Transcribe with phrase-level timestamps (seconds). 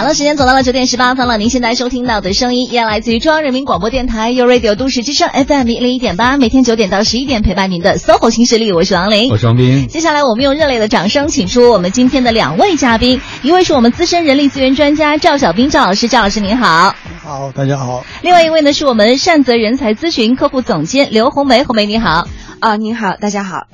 [0.00, 1.36] 好了，时间走到了九点十八分了。
[1.36, 9.88] 您现在收听到的声音依然来自于中央人民广播电台 u Radio 都市之声 FM 一零一点八，每天九点到十一点陪伴您的 SOHO 新势力，我是王琳，我是王斌。
[9.88, 16.94] 接下来我们用热烈的掌声请出我们今天的两位嘉宾，一位是我们资深人力资源专家赵小兵赵老师，赵老师您好。
[17.22, 18.02] 好，大家好。
[18.22, 22.26] 另外一位呢是我们善泽人才咨询客户总监刘红梅，红梅你好。
[22.60, 23.66] 啊，您好，大家好。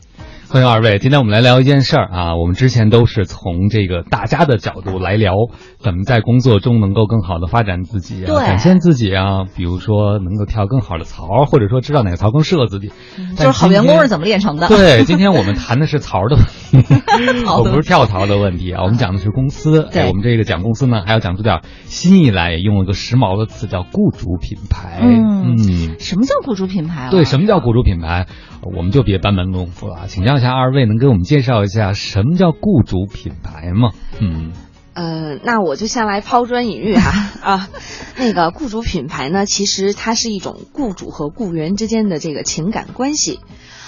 [0.49, 2.37] 欢迎二位，今天我们来聊一件事儿啊。
[2.37, 5.33] 我们之前都是从这个大家的角度来聊，
[5.81, 9.45] 怎么在工作中能够更好的发展自己啊，展现自己啊。
[9.57, 12.93] 比如说能够跳更好的槽，或者说知道哪个槽更适合自己。
[13.37, 14.69] 就是好员工是怎么练成的？
[14.69, 16.45] 对，今天我们谈的是槽的问
[16.83, 16.95] 题，
[17.51, 18.85] 我不是跳槽的问题啊。
[18.85, 25.01] 我们讲的是公司，对，我们这个讲公司呢，还要讲出点新意来，也用了个时髦的词叫雇主品牌。
[25.03, 27.07] 嗯，什么叫雇主品牌？
[27.07, 28.27] 啊对，什么叫雇主品牌？
[28.63, 33.91] 我们就别班门弄斧了，请教一下二位，能给我们介绍一下什么叫雇主品牌吗？
[34.21, 34.53] 嗯，
[34.95, 37.69] 呃，那我就先来抛砖引玉哈 啊，
[38.17, 43.41] 那个雇主品牌呢，其实它是一种雇主和雇员之间的这个情感关系，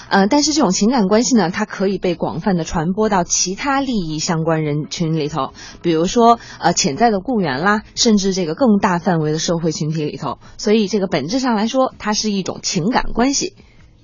[0.09, 13.55] 呃，但是这种情感关系呢，它可以被广泛的传播到其他利益相关人群里头，比如说呃潜在的雇员啦，甚至这个更大范围的社会群体里头，所以这个本质上来说，它是一种情感关系。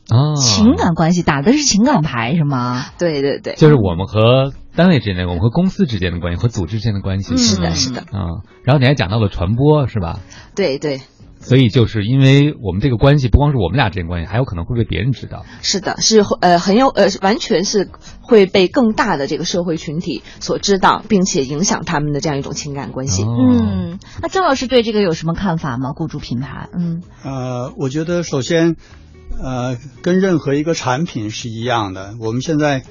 [0.10, 2.86] 哦，情感关系打的是情感牌是吗？
[3.00, 7.36] 对对对，就是我们和单位之间的，我们和公司之间的关系，和组织之间的关系。
[7.38, 8.02] 是的，是的。
[8.02, 10.20] 啊，然后你还讲到了传播，是吧？
[10.56, 11.02] 对对。
[11.40, 15.44] 所以就是因为我们这个关系，不光是我们俩之间关系，还有可能会被别人知道。
[15.62, 17.90] 是的，是呃很有呃完全是
[18.22, 23.24] 会被更大的这个社会群体所知道，并且影响他们的这样一种情感关系。
[23.24, 25.94] 嗯，那张老师对这个有什么看法吗？
[25.96, 26.70] 雇主品牌？
[26.74, 28.76] 嗯，呃，我觉得首先。
[29.42, 32.16] 呃，跟任何一个产品是一样的。
[32.20, 32.84] 我们现在，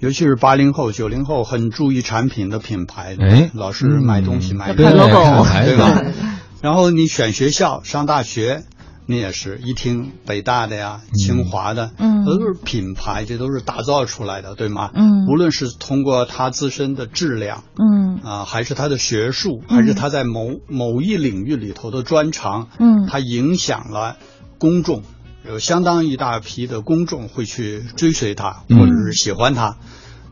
[0.00, 3.16] 尤其是八零后、九零后，很注意产品的品牌，
[3.54, 6.02] 老是买东西买看 logo，对吧？
[6.62, 8.64] 然后你选学校、上大学，
[9.06, 14.90] 你也是一听北大的呀、清华的，嗯，都是品牌，这都是打造出来的，对吗？
[14.94, 24.16] 嗯，无论是通过它自身的质量，嗯，啊，还是它的学术，还是它在某某一领域里头的专长，嗯，它影响了
[24.58, 25.02] 公众。
[25.46, 29.76] 有相当一大批的公众会去追随他，或者是喜欢他。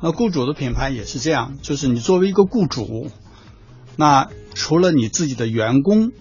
[0.00, 3.10] 那雇主的品牌也是这样，就是你作为一个雇主，
[3.96, 6.12] 那除了你自己的员工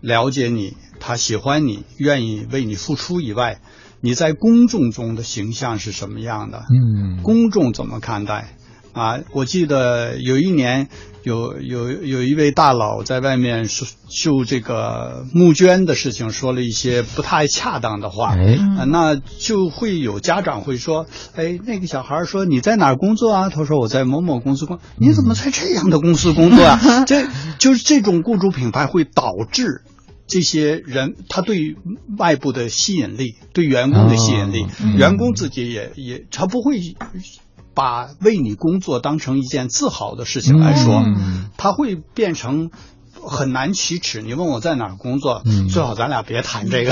[0.00, 3.60] 了解你，他喜欢你，愿意为你付出以外，
[4.00, 6.64] 你在公众中的形象是什么样的？
[6.70, 8.56] 嗯，公众怎么看待？
[8.92, 10.88] 啊，我记得有一年。
[11.22, 18.34] 有有有一位大佬在外面说就这个募捐的事情说了一些不太恰当的话，
[18.86, 23.48] 那就会有家长会说，哎，那个小孩说你在哪儿工作啊？
[23.50, 27.04] 他说我在某某公司工，你怎么在这样的公司工作啊？
[27.06, 27.26] 这
[27.58, 29.82] 就是这种雇主品牌会导致
[30.26, 31.76] 这些人他对
[32.16, 34.66] 外部的吸引力，对员工的吸引力，
[34.96, 36.80] 员工自己也也他不会。
[37.74, 41.02] 把为你工作当成一件自豪的事情来说，
[41.56, 42.70] 它会变成
[43.22, 44.22] 很难启齿。
[44.22, 46.90] 你问我在哪儿工作，最好咱俩别谈这个，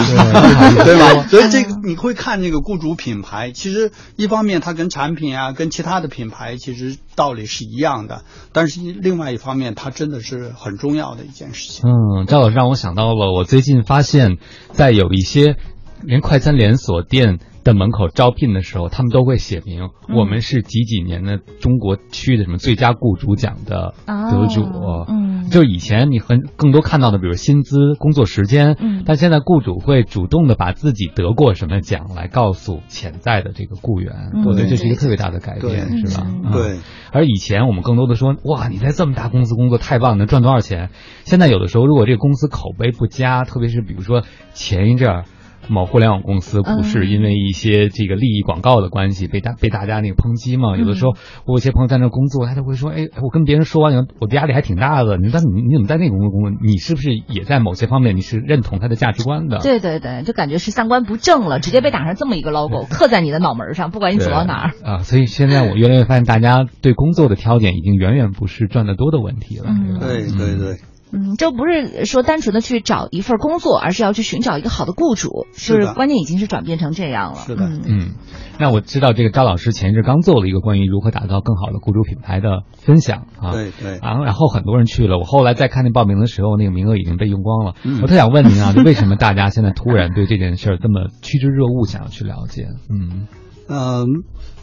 [0.85, 1.27] 对 吧？
[1.29, 8.23] 所以这个你会看这个雇主品牌，其实一方面它跟产品啊，跟其他的品牌其实道理是一样的，
[8.53, 11.83] 但是另外一方面，它真的是很重要的一件事情。
[11.89, 14.37] 嗯，赵老师让我想到了，我最近发现，
[14.73, 15.57] 在有一些
[16.03, 17.39] 连快餐连锁店。
[17.65, 24.63] 的门口招聘的时候，他们都会写明我们是几几年的中国区的什么最佳雇主奖的得主。
[25.07, 34.15] 嗯，就以前你很更多看到的，比如薪资、工作时间，嗯，但现在雇主会主动的把自己得过什么奖来告诉潜在的这个雇员。
[34.47, 36.27] 我觉得这是一个特别大的改变，是吧？
[36.51, 36.79] 对。
[37.13, 40.89] 而以前我们更多的说，哇，你在这么大公司工作太棒，能赚多少钱？
[41.25, 44.23] 现在有的时候，如果这个公司口碑不佳，特别是比如说
[44.55, 45.25] 前一阵儿。
[45.69, 50.77] 某互联网公司不是因为一些这个利益广告的关系被大被大家那个抨击嘛？
[50.77, 51.13] 有的时候
[51.47, 55.17] 我有些朋友在那工作，他就会说：“哎，我跟别人说完以后，我的压力还挺大的。
[55.19, 56.61] 你但你你怎么在那个公司工作？
[56.63, 64.99] 你是不是也在某些方面你是认同他的价值观的？”对对对，就感觉是三观不正了，直接被打上这么一个 logo，刻在你的脑门上，不管你走到哪儿啊。
[64.99, 69.67] 所以现在我越来越发现，大家对工作的挑拣已经远远不是赚得多的问题了。
[70.01, 70.77] 对对对。
[71.13, 77.39] 嗯，这不是说单纯的去找一份工作，而是要去寻找一个好的雇主，就是观念已经是转变成这样了。
[77.47, 78.15] 是的，嗯，
[78.59, 87.75] 那我知道这个张老师前一阵刚做了一个关于如何打造更好的雇主品牌的分享啊，对对，然后然后很多人去了，我后来再看那报名的时候，那个名额已经被用光了。
[88.03, 92.67] 我特想问您啊，就为什么大家现在突然对这件事儿这么趋之若鹜，想要去了解？
[92.91, 93.27] 嗯。
[93.71, 94.07] 嗯，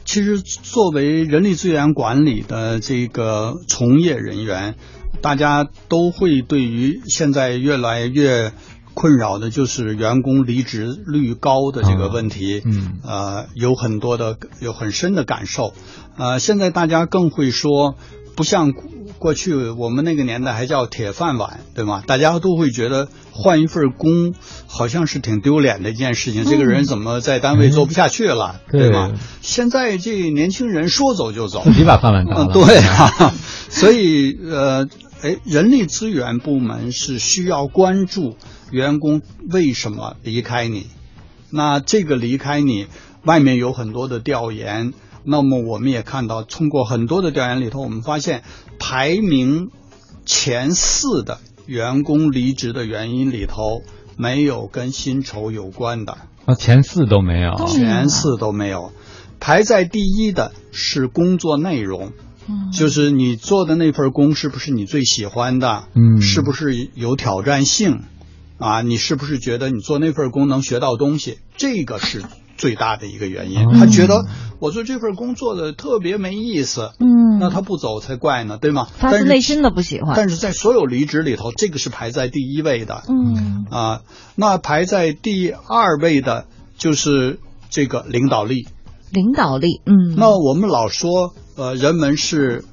[0.03, 4.73] 其实作为人力资源管理的这个从业人员，
[5.21, 8.51] 大家都会对于现在越来越
[8.93, 15.73] 困扰的就是员工离职率高的这个问题，嗯，呃，有很多的有很深的感受，
[16.17, 17.95] 呃，现在大家更会说，
[18.35, 18.73] 不像。
[19.17, 22.03] 过去我们那个年代还叫铁饭碗，对吗？
[22.05, 24.33] 大家都会觉得换一份工
[24.67, 26.43] 好像是挺丢脸的一件事情。
[26.43, 29.13] 这个人怎么在单位做不下去了，对吗？
[29.41, 32.53] 现在这年轻人说走就走，自己把饭碗当了。
[32.53, 33.33] 对啊，
[33.69, 34.87] 所以呃，
[35.21, 38.35] 哎，人力资源部门是需要关注
[38.71, 40.87] 员工为什么离开你。
[41.49, 42.87] 那这个离开你，
[43.23, 44.93] 外面有很多的调研。
[45.23, 48.43] 那么我们也看到，通过很多的调研里头，我们发现
[48.77, 49.71] 排名
[50.25, 53.81] 前四的员工离职的原因里头，
[54.17, 58.91] 没有跟薪酬有关的啊，前四都没有，前四都没有。
[59.39, 62.11] 排在第一的是工作内容，
[62.71, 65.85] 就是你做的那份工是不是你最喜欢的？
[65.93, 68.01] 嗯，是不是有挑战性？
[68.57, 71.39] 啊，你是不是觉得你做那份工能学到东西？
[71.57, 72.23] 这个是。
[72.57, 74.27] 最大的一个原因，他觉得
[74.59, 78.87] 我做这份工作的特别没意思，嗯，那他不走才怪呢，对吗？
[78.97, 80.13] 发自内心的不喜欢。
[80.15, 84.01] 但是在所有离职里头，这个是排在第一位的，嗯啊，
[84.35, 86.45] 那排在第二位的
[86.77, 87.39] 就是
[87.69, 88.69] 这个领导力，
[89.11, 90.15] 领导力，嗯。
[90.15, 92.65] 那我们老说，呃，人们是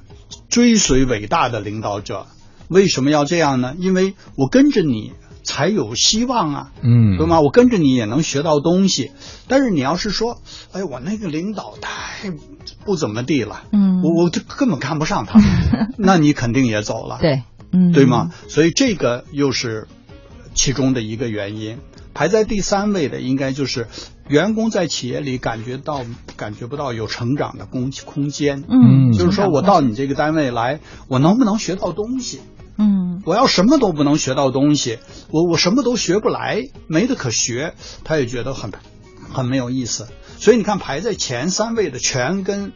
[0.49, 2.27] 追随伟大的领导者，
[2.67, 3.75] 为什么要这样呢？
[3.77, 5.13] 因为我跟着你。
[5.45, 7.41] 才有希望啊，嗯，对吗？
[7.41, 9.11] 我跟着你也能学到东西，
[9.49, 10.41] 但是你要是说，
[10.71, 12.31] 哎，我那个领导太
[12.85, 15.41] 不怎么地了，嗯，我我就根本看不上他，
[15.99, 17.43] 那你肯定也走了，对，
[17.73, 18.31] 嗯，对吗？
[18.47, 19.89] 所以这个又是
[20.53, 21.77] 其中的一个原因。
[22.13, 23.89] 排在第三位的应该就是
[24.27, 26.05] 员工在企业里感觉到
[26.37, 32.41] 感觉不到有成长的空空间，嗯，就是说我到你这个单位来，我能不能学到东西？
[32.77, 34.99] 嗯，我要什么都不能学到东西，
[35.29, 37.73] 我我什么都学不来，没得可学，
[38.03, 38.71] 他也觉得很
[39.31, 40.07] 很没有意思。
[40.39, 42.71] 所以你看，排在前三位的全跟。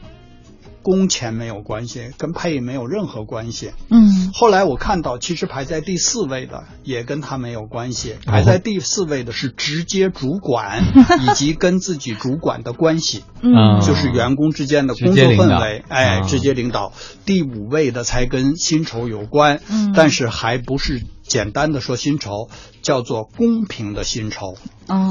[0.88, 3.72] 工钱没有关系，跟配没有任何关系。
[3.90, 8.16] 嗯，后来我看到，其实排在第四位的也跟他没有关系。
[8.26, 10.82] 排在第四位的是直接主管
[11.28, 16.94] 以及跟自己主管的关系，嗯，就是员工之间的工作氛围，哎，直接领导。
[17.26, 21.02] 第五位的才跟薪酬有关，嗯，但是还不是。
[21.28, 22.50] 简单的说，薪酬
[22.82, 24.56] 叫做公平的薪酬，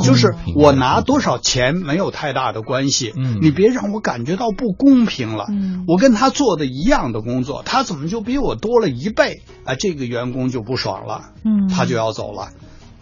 [0.03, 3.13] 就是我拿多少钱没有太大的关系。
[3.15, 5.47] 嗯，你别让我感觉到不公平了。
[5.51, 9.43] 嗯，我跟他做的一样的工作，他怎么就比我多了一倍？
[9.65, 11.33] 啊，这个员工就不爽了。
[11.45, 12.51] 嗯，他就要走了，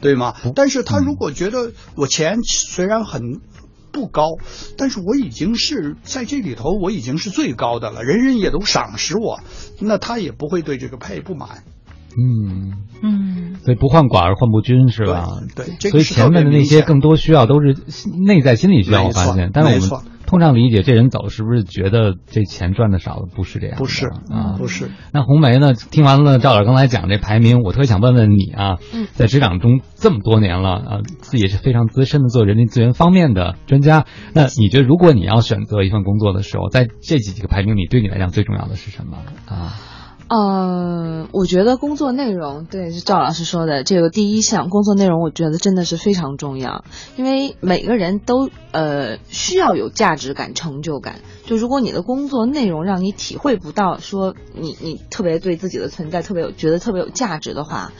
[0.00, 0.34] 对吗？
[0.54, 3.40] 但是他如果觉得我钱虽然很
[3.92, 4.24] 不高，
[4.76, 9.40] 但是我已经是在这里头我已经是最高的了，人人也都赏识我，
[9.78, 11.62] 那他也不会对这个配不满。
[12.16, 12.72] 嗯
[13.02, 15.26] 嗯，所以不患寡而患不均是吧？
[15.54, 17.76] 对，所以前面的那些更多需要都是
[18.26, 19.50] 内在心理需要，我发现。
[19.52, 23.28] 但是我们通常理解，这人走是不是觉得这钱赚的少了？
[23.34, 24.90] 不是这样，不是啊，不是。
[25.12, 25.74] 那红梅呢？
[25.74, 28.78] 听完了赵老师刚才讲这排名，我特别想问问你啊，
[29.12, 34.06] 在职场中这么多年了啊，自己也是非常资深的做人力资源方面的专家。
[34.32, 39.74] 那你觉得，如果你要选择一份工作的时候，在这几几个排名里，对你来讲最重要的是什么啊？
[40.26, 46.84] 呃，我觉得工作内容，对，是赵老师说的这个第一项工作内容，我觉得真的是非常重要，
[47.16, 51.20] 因为每个人都呃需要有价值感、成就感。
[51.44, 57.92] 就如果你的工作内容让你体会不到，说你你特别对自己的存在特别有觉得特别有价值的话，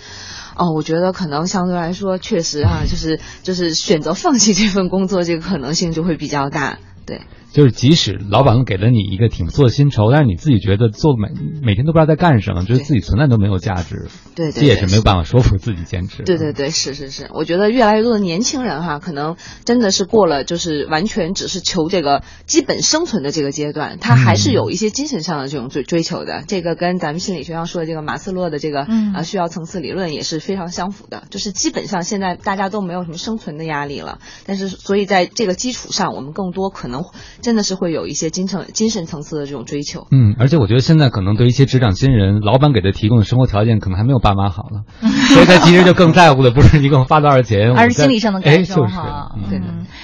[0.57, 7.21] 哦，我觉得可能相对来说确实啊，就是就是选择放弃这份工作这个可能性就会比较大，对。
[7.55, 11.29] 就是即使老板给了你一个挺不错的薪酬，但是你自己觉得做每
[11.63, 16.25] 每天都不知道在干什么，觉得自己存在都没有价值，对，这也是没有办法说服自己坚持。
[16.25, 26.43] 对对对，是是是，我觉得越来越多的年轻人哈，可能真的是过了就是完全只是求这个基本生存的这个阶段，他还是有一些精神上的这种追追求的。
[26.49, 28.81] 这个跟咱们心理学上说的这个马斯洛的这个
[29.15, 37.05] 啊需要层次理论也是非常相符的，就是基本上现在大家都没有什么生存的压力了，但是所以在这个基础上，我们更多可能
[37.45, 38.25] 真的是会有一些。
[38.35, 44.83] 精神精神层次的这种追求，嗯，而且我觉得现在可能对一些职场新人，老板给他提供的生活条件可能还没有爸妈好呢，
[45.33, 49.37] 所以他其实就更在乎的不是一共发多少钱，而是心理上的感受哈。
[49.51, 49.61] 对，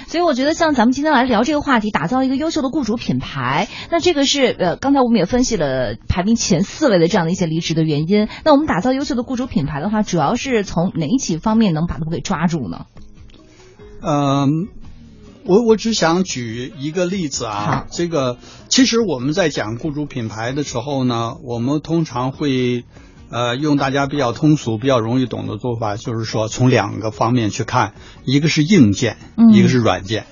[0.06, 8.28] 所以我觉得像咱们今天来聊这个话题，打造一个优秀的雇主品牌，那这个是呃，刚才我们也分析了排名前四位的这样的一些离职的原因。
[8.44, 12.84] 那我们打造优秀的雇主品牌的话，主要是从哪几方面能把他们给抓住呢？
[14.02, 14.68] 嗯。
[15.44, 18.36] 我我只想举一个例子啊，这个
[18.68, 22.84] 其实我们在讲雇主品牌的时候呢，我们通常会
[23.30, 27.94] 呃用大家比较通俗、比较容易懂的做法，就是说从两个方面去看，
[28.24, 29.16] 一个是硬件，
[29.52, 30.26] 一个是软件。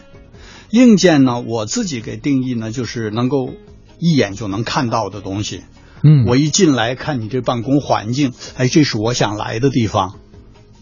[0.71, 3.55] 硬件呢，我自己给定义呢，就是能够
[3.99, 5.63] 一眼就能看到的东西。
[6.03, 10.17] 嗯，我一进来看你这办公环境，哎，这是我想来的地方。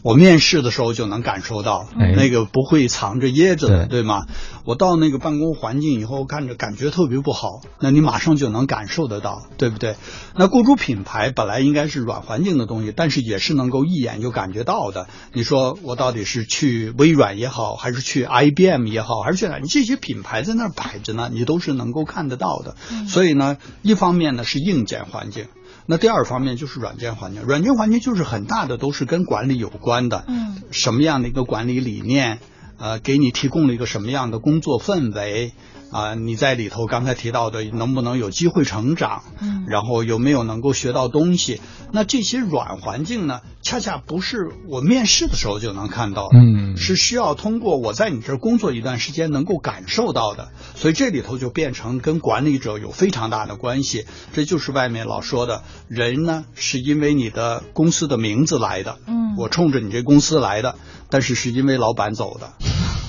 [0.06, 4.26] 我面试的时候就能感受到，那个不会藏着掖着的，对吗？
[4.64, 9.96] 我到那个办公环境以后，看着感觉特别不好，那你马上就能感受得到，对不对？
[10.36, 15.08] 那雇主品牌本来应该是软环境的东西，但是也是能够一眼就感觉到的。
[15.32, 19.58] 你说我到底是去微软也好，还是去 IBM 也好，还是去哪？
[19.58, 22.76] 你这些品牌在那儿摆着呢，你都是能够看得到的。
[23.08, 25.46] 所以呢，一方面呢是硬件环境。
[25.86, 32.40] 那第二方面就是软件环境，软件环境就是很大的都是跟管理有关的，嗯，什么样的一个管理理念，
[32.78, 35.52] 呃，给你提供了一个什么样的工作氛围。
[35.92, 39.23] 啊，你在里头刚才提到的能不能有机会成长？
[39.40, 41.61] 嗯，然后有没有能够学到东西？
[41.92, 50.49] 那这些软环境呢，恰恰不是我面试的时候就能看到的，嗯，是需要通过我在你这儿工作一段时间能够感受到的。
[50.75, 54.06] 所以这里头就变成跟管理者有非常大的关系。
[54.35, 60.75] 这就是外面老说的人呢，是因为你的公司的名字来的，嗯，我冲着你这公司来的，
[61.10, 62.52] 但是是因为老板走的。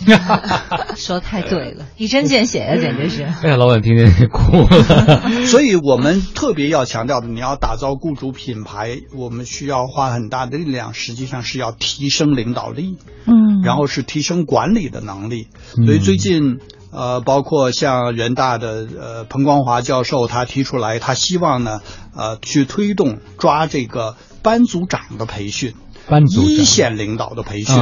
[0.96, 3.24] 说太对了，一针见血呀，简直是。
[3.24, 5.22] 哎呀，老板听见哭了。
[5.48, 15.50] 所以我们特别要强调的，你要打造雇主品牌，我们需要花很大的力量，实际上是要提升领导力，嗯，然后是提升管理的能力。
[15.86, 16.60] 所以最近，
[16.92, 21.82] 呃，包括像人大的呃彭光华教授，他提出来，他希望呢，
[22.16, 25.74] 呃，去推动抓这个班组长的培训。
[26.10, 27.76] 班组一线领导的培训，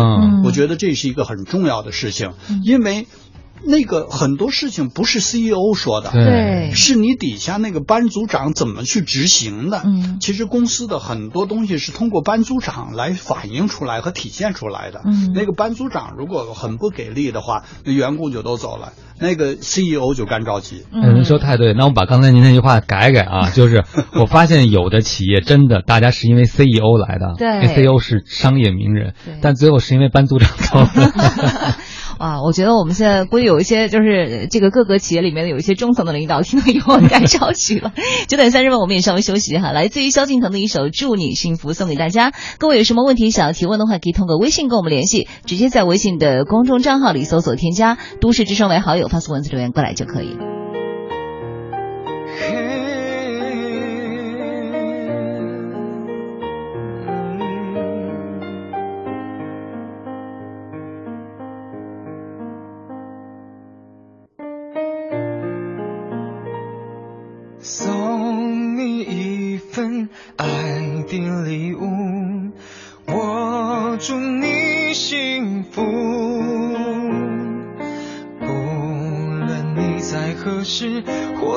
[0.44, 3.08] 我觉得这是一个很重要的事情，因为
[3.68, 9.82] 那个很多事情不是 CEO 说的，对，是你底下那个班组长怎么去执行的。
[9.84, 15.02] 嗯，其实公司的很多东西是通过班组长来反映出来和体现出来的。
[15.06, 20.84] 嗯，那个班组长如果很不给力的话，那员工就都走了，那个 CEO 就干着急。
[20.92, 31.76] 嗯，您说太对，那我把刚才您那句话改改啊， 就是我发现有的企业真的大家是因为 CEO 来的，对，CEO 是商业名人，但最后是因为班组长走了。
[32.18, 37.94] 啊，我觉得我们现在估计有一些就是这个各个企业里面的有一些中层的领导听到以后该着急了。
[38.28, 39.72] 九点三十分，我们也稍微休息哈。
[39.72, 42.32] 来自于萧敬腾的一首《祝你幸福》送给大家。
[42.58, 50.38] 各位有什么问题想要提问的话，可以通过微信跟我们联系，直接在微信的公众账号里搜索添加“都市之声”为好友，发送文字留言过来就可以。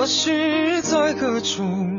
[0.08, 1.97] 是在何处，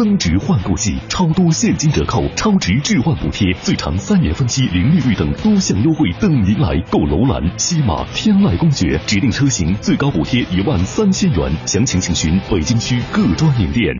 [0.00, 6.74] 增值换购季，超多现金折扣、超值置换补贴、最长三年分期零利率等多项优惠等您来。
[6.90, 13.94] 购楼兰、西马、天籁公爵指定车型最高补贴一万三千元，详情请询北京区各专营店。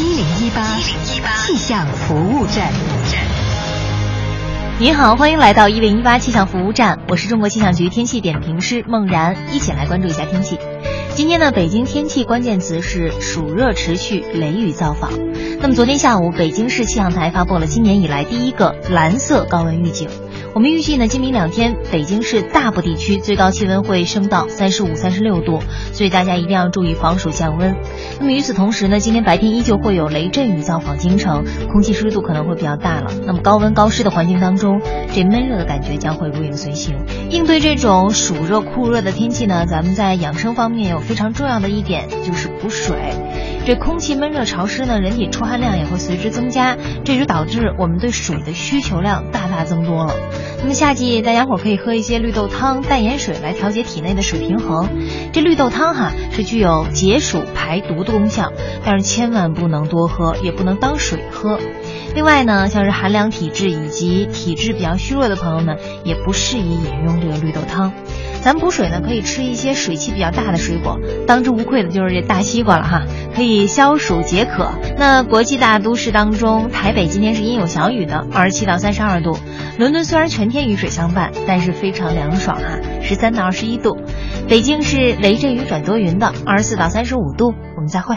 [0.00, 2.72] 一零一八气象服务站。
[4.78, 10.58] 你好，欢迎来到一零一八气象服务站，我是中国气象局天气点评师孟然，一起来关注一下天气。
[11.16, 15.10] 今天的，北京天气关键词是暑热持续，雷雨造访。
[15.62, 20.10] 那么昨天下午，北京市气象台发布了今年以来第一个蓝色高温预警。
[20.56, 25.60] 我们预计呢，今明两天北京市大部地区最高气温会升到三十五、三十六度，
[25.92, 27.76] 所以大家一定要注意防暑降温。
[28.18, 33.12] 那么与此同时呢，今天白天依旧会有雷阵雨造访京城，空气湿度可能会比较大了。
[33.26, 34.80] 那么高温高湿的环境当中，
[35.12, 36.96] 这闷热的感觉将会如影随形。
[37.28, 42.96] 应对这种暑热酷热的天气呢，咱们在养生方面有非常重要的一点就是补水。
[43.66, 50.14] 这空气闷热潮湿呢，人体出汗量也会随之增加，这就导致我们对水的需求量大大增多了。
[50.58, 54.88] 那么夏季大家伙可以喝一些绿豆汤、淡盐水来调节体内的水平衡。
[55.32, 58.52] 这绿豆汤哈是具有解暑排毒的功效，
[58.84, 61.58] 但是千万不能多喝，也不能当水喝。
[62.16, 67.92] 另外呢，像是寒凉体质以及体质比较虚弱的朋友呢，也不适宜饮用这个绿豆汤。
[68.40, 73.02] 咱补水呢，可以吃一些水气比较大的水果，当之无愧的就是这大西瓜了哈，
[73.34, 74.70] 可以消暑解渴。
[74.96, 79.36] 那国际大都市当中，台北今天是阴有小雨的，二十七到三十二度；
[79.78, 83.94] 伦敦虽然全天雨水相伴，但是非常凉爽哈，十三到二十一度；
[84.48, 87.52] 北京是雷阵雨转多云的，二十四到三十五度。
[87.76, 88.16] 我们再会。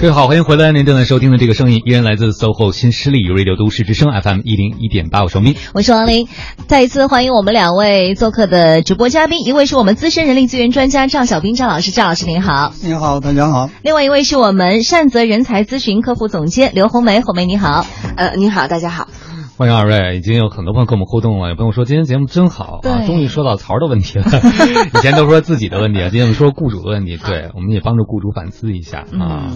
[0.00, 0.70] 各位好，欢迎回来！
[0.70, 6.28] 您正在收听的这个声音依然来自 SOHO 新势力 Radio 都市之声 FM 一零一点八，我是王斌，我是王林。
[6.66, 12.74] 再一次欢迎我们两位做客的直播嘉宾，一位是我们资深人力资源专家赵小兵赵老师，赵老师您好。
[12.82, 13.70] 您好，大家好。
[13.82, 17.86] 另外一位是我们善泽人才咨询客户总监刘红梅，红梅你好。
[18.16, 19.08] 呃，你好，大家好。
[19.56, 24.24] 欢迎二位，已经有很多朋友跟我们互动了，有朋友说今天节目真好啊，终于说到槽的问题了。
[24.92, 29.52] 以前都说自己的问题，今天我们说雇主的问题，对，我们也帮助雇主反思一下啊。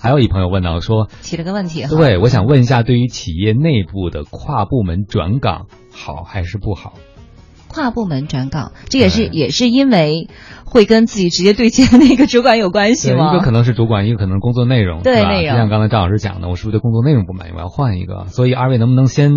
[0.00, 6.94] 还有一朋友问到说，提了个问题，对，我想问一下，对于企业内部的跨部门转岗，好还是不好？
[7.72, 10.28] 跨部门转岗，这也是也是因为
[10.64, 13.32] 会跟自己直接对接的那个主管有关系吗？
[13.32, 15.52] 一个可能是主管，一个可能工作内容，对内容。
[15.52, 18.26] 就像刚才赵老师讲的，我是不是对工作内容不满意，我要换一个？
[18.26, 19.30] 所以二位能不能先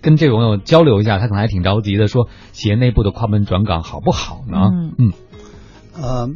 [0.00, 1.18] 跟这位朋友交流一下？
[1.18, 4.70] 他可能还挺着急的，说企业内部的跨部门转岗好不好呢？
[4.72, 5.12] 嗯嗯，
[6.00, 6.30] 呃。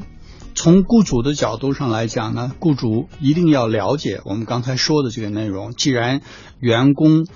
[0.55, 5.71] 从雇主的角度上来讲呢，雇主一定要了解我们刚才说的这个内容。
[5.71, 6.21] 既然
[6.59, 7.27] 员工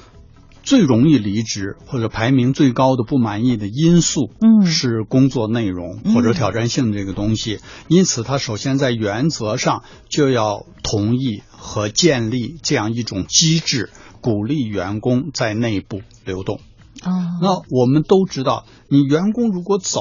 [0.63, 16.61] 最容易离职或者排名最高的不满意的因素，嗯，是工作内容或者挑战性这个东西，因此他首先在原则上就要同意和建立这样一种机制，鼓励员工在内部流动。
[17.03, 20.01] 哦，那我们都知道，你员工如果走，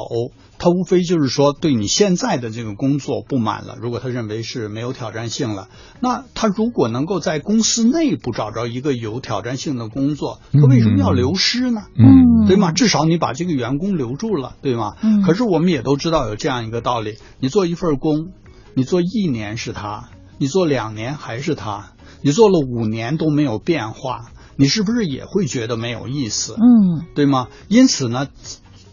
[0.61, 3.79] 他无非就是说对你现在的这个工作不满了。
[3.81, 5.69] 如果他认为是没有挑战性了，
[5.99, 11.81] 那他如果能够在公司内部找着一个有挑战性的工作，他为什么要流失呢？
[11.97, 12.71] 嗯，对吗？
[12.71, 14.93] 至少你把这个员工留住了，对吗？
[15.01, 15.23] 嗯。
[15.23, 18.27] 可是我们也都知道有这样一个道理：你做一份工，
[18.75, 24.27] 你做一年是他，你做两年还是他，你做了五年都没有变化。
[24.57, 26.53] 你是不是也会觉得没有意思？
[26.53, 27.47] 嗯，对吗？
[27.67, 28.27] 因此呢，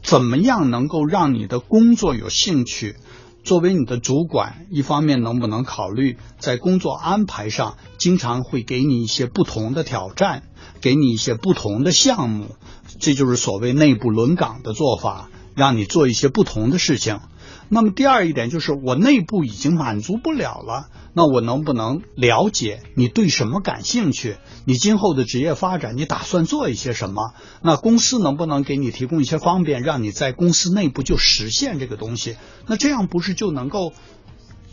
[0.08, 2.96] 怎么样能够让你的工作有兴趣？
[3.44, 10.44] 作为你的主管，一方面能不能考虑在工作安排上，经常会给你一些不同的挑战，
[10.80, 12.56] 给你一些不同的项目，
[12.98, 17.20] 这就是所谓内部轮岗的做法，让你做一些不同的事情。
[17.68, 20.88] 那么第二一点就是，我内部已经满足不了了。
[21.14, 24.36] 那我能不能了解你对什么感兴趣？
[24.64, 27.34] 你今后的职业发展，你打算做一些什么？
[27.60, 32.36] 那公司能不能给你提供一些方便，让你在公司内部就实现这个东西？
[32.66, 33.92] 那这样不是就能够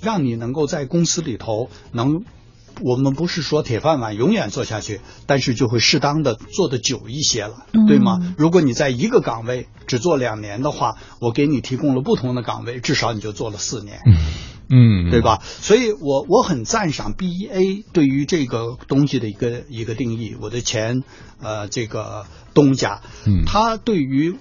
[0.02, 2.24] 让你能够在公司里头能
[2.82, 8.36] 我们不是说铁饭碗永远做下去，但是就会适当的做的久一些了，嗯对吗？
[8.38, 14.00] 如果你在一个岗位只做两年的话，我给你提供了不同的岗位，至少你就做了四年。
[14.68, 15.42] 嗯，对吧？
[15.44, 20.36] 所以我我很赞赏 BEA 对于这个东西的一个一个定义。
[20.42, 21.04] 我的前
[21.40, 24.36] 呃这个东家，嗯他对于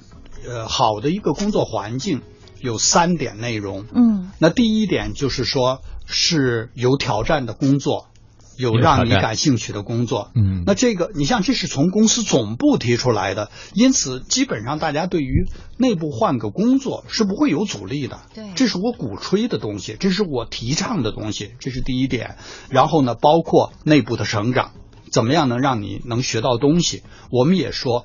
[0.48, 2.22] 呃好的一个工作环境
[2.58, 3.84] 有三点内容。
[3.94, 8.06] 嗯，那第一点就是说是有挑战的工作。
[8.56, 18.20] 有有让你感兴趣的工作，嗯那这个你像这是从公司总部提出来的，因此基本上大家对于内部换个工作是不会有阻力的。
[18.34, 22.36] 对这是我鼓吹的东西，这是我提倡的东西，这是第一点。
[22.70, 24.72] 然后呢，包括内部的成长，
[25.10, 27.02] 怎么样能让你能学到东西？
[27.30, 28.04] 我们也说，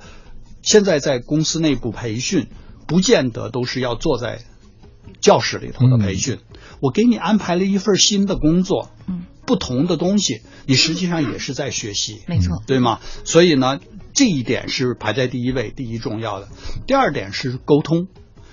[0.62, 2.48] 现在在公司内部培训，
[2.86, 4.40] 不见得都是要坐在
[5.20, 6.38] 教室里头的培训。
[6.80, 9.19] 我给你安排了一份新的工作，嗯，
[9.50, 12.22] 不同的东西，你实际上也是在学习。
[12.28, 13.00] 没错，对吗？
[13.24, 13.80] 所以呢，
[14.12, 16.46] 这一点是排在第一位、第一重要的。
[16.86, 18.06] 第二点是沟通，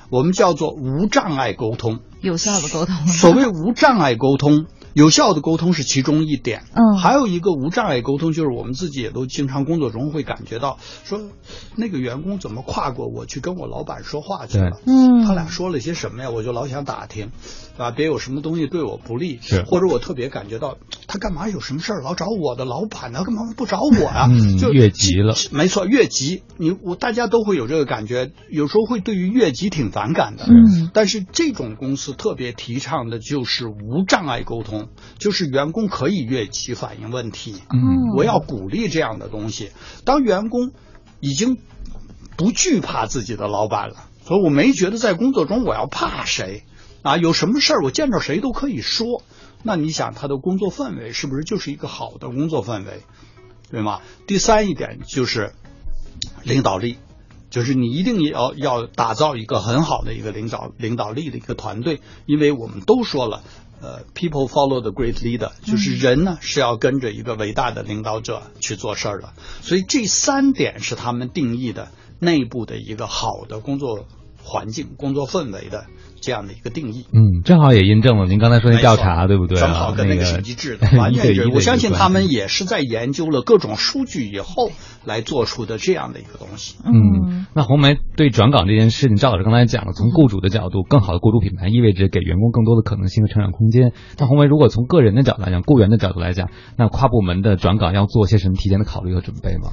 [0.10, 2.00] 我们叫做无障碍沟通。
[2.20, 3.08] 有效的沟通。
[3.08, 6.64] 所谓无障碍沟通，有效的沟通是其中一点。
[6.74, 11.22] 嗯还有一个无障碍沟通，就是我们自己也都经常工作中会感觉到，说
[11.76, 14.82] 那个员工怎么跨过我去跟我老板说话去了？
[14.88, 16.32] 嗯他俩说了些什么呀？
[16.32, 17.30] 我就老想打听，
[17.78, 17.92] 对吧？
[17.92, 23.24] 别有什么东西对我不利，是或者我特别感觉到他干嘛有什么事儿老找我的老板呢？
[23.24, 30.46] 干嘛不找我呀、嗯就越级了没错，越级，你我大家都会有这个感觉，有时候会对于越级挺反感的。
[30.46, 34.88] 嗯但是这种公司特别提倡的就是无障碍沟通，
[35.20, 37.56] 就是员工可以越级反映问题。
[37.72, 39.70] 嗯我要鼓励这样的东西。
[40.04, 40.72] 当员工
[41.20, 41.58] 已经
[42.36, 46.64] 不惧怕自己的老板了，所以我没觉得在工作中我要怕谁
[47.02, 49.24] 啊，有什么事儿我见着谁都可以说。
[49.64, 53.02] 那你想他的工作氛围是不是就是一个好的工作氛围，
[53.72, 54.02] 对吗？
[54.28, 55.54] 第三一点就是
[56.44, 56.98] 领导力。
[57.50, 63.42] 就是你一定要要打造一个很好的一个领导领导力的一个团队，因为我们都说了，
[63.82, 71.88] 呃，people follow the great leader，就是人呢是要跟着一个伟大的领导者去做事儿的，所以这三点是他们定义的
[72.20, 74.06] 内部的一个好的工作
[74.44, 75.86] 环境、工作氛围的
[76.28, 77.06] 这样的一个定义。
[77.14, 79.62] 嗯，正好也印证了您刚才说那调查，对不对、啊？
[79.66, 84.72] 正好跟那个是一致的， 完全我相信他们也是在研究了各种数据以后
[85.06, 86.76] 来做出的这样的一个东西。
[86.84, 93.94] 嗯，那红梅对转岗这件事情，赵老师刚才讲了，从雇主的角度，更好的雇主品牌意味着给员工更多的可能性和成长空间。
[94.20, 99.72] 那红梅如果从个人的角度来讲，雇员的角度来讲，那跨部门的转岗要做些什么提前的考虑和准备吗？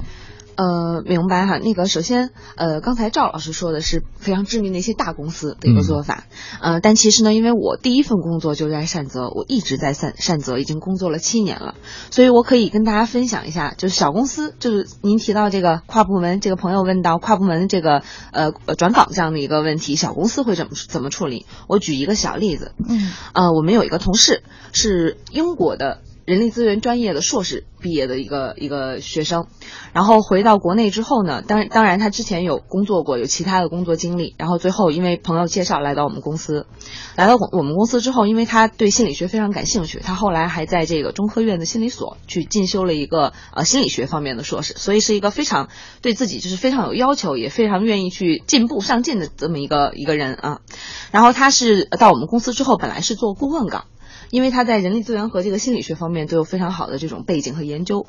[0.55, 1.57] 呃，明白哈。
[1.57, 6.23] 那个，首先，呃，刚才赵老师说的是非常知名的一些大公司的一个做法，
[6.61, 11.75] 呃，但其实呢，因为我第一份工作就在善泽，我一直在善善泽已经工作了七年了，
[12.11, 21.45] 所以我可以跟大家分享一下，就是小公司，就是您提到这个跨部门，这个朋友问到跨部门这个呃呃转岗这样的一个问题，小公司会怎么怎么处理？
[21.67, 29.45] 我举一个小例子，嗯呃，我们有一个同事是英国的人力资源专业的硕士毕业的一个一个学生，
[29.93, 36.65] 然后回到国内之后呢，当当然他之前有工作过，有其他的工作经历，然后最后因为朋友介绍来到我们公司，
[37.15, 45.69] 来到我们公司之后，因为他对心理学非常感兴趣，他后来还在这个中科院的心理所去进修了一个呃心理学方面的硕士，所以是一个非常
[46.01, 50.61] 对自己就是非常有要求，也非常愿意去进步上进的这么一个一个人啊。
[51.11, 53.85] 然后他是到我们公司之后，本来是做顾问岗。
[54.29, 58.05] 因为他在人力资源和这个心理学方面都有非常好的这种背景和研究，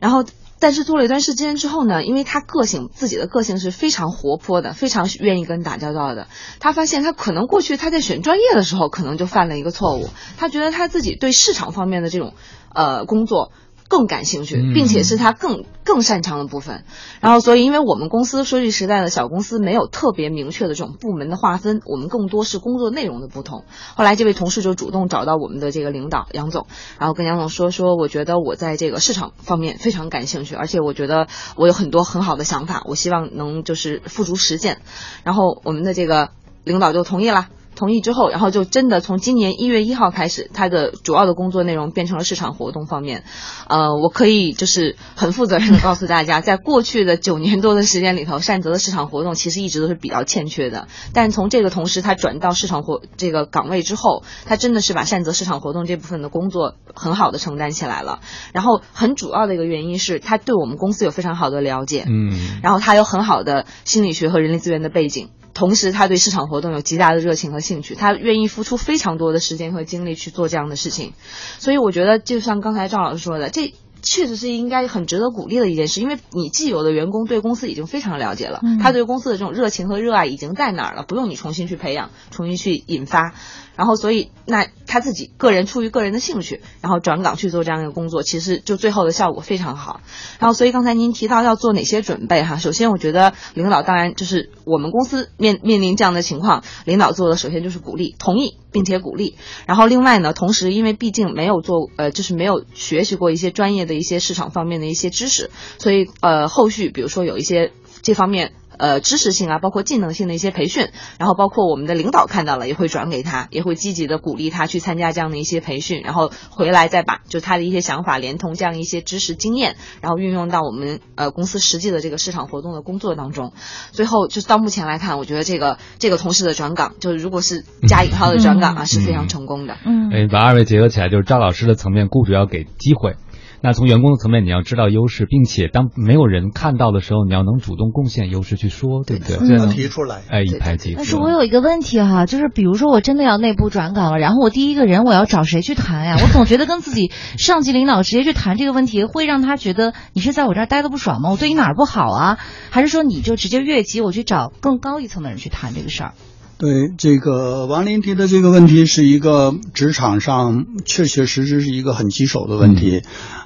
[0.00, 0.24] 然后
[0.58, 6.26] 但是做了一段时间之后呢，因为他个性自己的个性是非常活泼的，非常愿意跟人打交道的，
[6.58, 12.34] 他发现他可能过去他在选专业的时候可能就犯了一个错误，他觉得他自己对市场方面的这种
[12.74, 13.52] 呃工作。
[13.88, 16.84] 更感兴趣，并且是他更更擅长的部分。
[17.20, 23.64] 然后，所以因为我们公司说句实在的，小公司没有特别明确的这种部门的划分，我们更多是工作内容的不同。
[23.96, 26.66] 后来这位同事就主动找到我们的这个领导杨总，
[26.98, 34.82] 然后跟杨总说说，我觉得我在这个市场方面非常感兴趣，而且我觉得我有很多很好的想法，我希望能就是付诸实践。
[35.24, 36.30] 然后我们的这个
[36.62, 37.48] 领导就同意了。
[37.78, 43.22] 同意之后，然后就真的从今年一月一号开始，他的主要的工作内容变成了市场活动方面。
[43.68, 50.88] 呃，我可以就是很负责任的告诉大家，在过去的九年多的时间里头，善泽的市场活动其实一直都是比较欠缺的。
[51.12, 58.18] 但从这个同时他转到市场活这个岗位之后，他真的是把善泽市场活动这部分的工作很好的承担起来了。
[58.52, 65.28] 然后很主要的一个原因是他对我们公司有非常好的了解，嗯，然后他有很好的心理学和人力资源的背景。
[65.58, 71.14] 同时他对市场活动有极大的热情和兴趣，他愿意付出非常多的时间和精力去做这样的事情。
[71.58, 73.74] 所以我觉得，就像刚才赵老师说的，这。
[74.00, 83.34] 确实是应该很值得鼓励的一件事，因为你既有的员工对公司已经非常了解了，他对公司的这种热情和热爱已经在哪儿了，不用你重新去培养，重新去引发。
[83.78, 90.00] 然后，所以那他自己个人出于个人的兴趣，然后转岗去做这样一个工作，其实就最后的效果非常好。
[90.40, 92.56] 然后，所以刚才您提到要做哪些准备哈？
[92.56, 99.36] 首先，我觉得领导当然就是我们公司面面临这样的情况，领导做的首先就是鼓励、同意并且鼓励。
[99.64, 107.70] 然后，另外呢，同时因为毕竟没有做呃，就是没有学习过一些专业的一些市场方面的一些知识，所以呃，后续比如说有一些
[108.02, 108.54] 这方面。
[108.78, 110.88] 呃，知识性啊，包括技能性的一些培训，
[111.18, 123.52] 然后包括我们的领导看到了，也会转给他，也会积极的鼓励他去参加这样的一些培训，然后回来再把就他的一些想法，连同这样一些知识经验，然后运用到我们呃公司实际的这个市场活动的工作当中。
[123.90, 129.76] 最后就是到目前来看，我觉得这个这个同事的转岗，就是如果是加引号的转岗啊， 是非常成功的。
[129.84, 133.16] 嗯，哎，把二位结合起来，就是赵老师的层面，雇主要给机会。
[133.60, 139.36] 那从员工的层面，你要知道优势，并且当没有人看到的时候，你要能主动贡献优势去说，对不对？
[139.48, 140.94] 这样提出来，哎，一拍即合。
[140.98, 146.16] 但是我有一个问题哈，就是比如说我真的要内部转岗了，然后我第一个人我要找谁去谈呀？
[146.22, 151.30] 我总觉得跟自己上级领导直接去谈这个问题，会让他觉得你是在我这儿待的不爽吗？
[151.30, 152.38] 我对你哪儿不好啊？
[152.70, 156.12] 还是说你就直接越级，我去找更高一层的人去谈这个事儿？
[156.60, 163.02] 对这个王林提的这个问题，是一个职场上确确实实是一个很棘手的问题。
[163.04, 163.37] 嗯，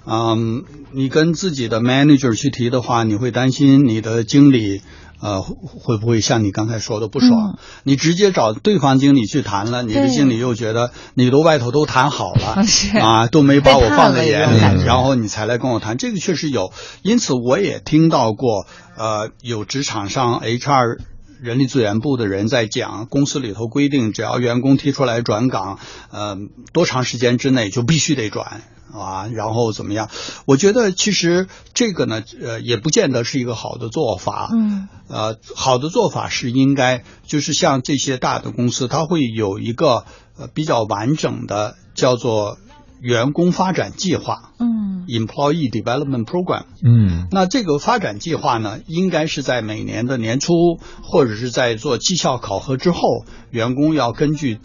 [0.92, 4.82] 你跟自己的 manager 去提的话，你会担心你的经理
[5.20, 7.58] 呃会不会像你刚才说的不爽？
[7.84, 12.64] 你直接找对方经理去谈了，你的经理又觉得你都外头都谈好了
[13.00, 16.72] 啊，都没把我放在眼里，然后你才来跟我谈，这个确实有。
[17.02, 20.98] 因此我也听到过呃有职场上 HR。
[21.42, 25.80] 人力资源部的人在讲，公司里头规定，只要员工提出来转岗，
[26.12, 26.36] 呃，
[26.72, 30.08] 多长时间之内就必须得转啊，然后怎么样？
[30.46, 34.50] 我觉得其实这个呢，呃，也不见得是一个好的做法。
[34.52, 40.04] 嗯，呃，好的做法是应该就是像这些大的公司，它会有一个
[40.38, 42.58] 呃比较完整的叫做
[43.00, 44.52] 员工发展计划。
[44.58, 44.82] 嗯。
[45.08, 54.60] Employee Development Program，嗯，那这个发展计划呢，应该是在每年的年初，或者是在做绩效考核之后，员工要根据。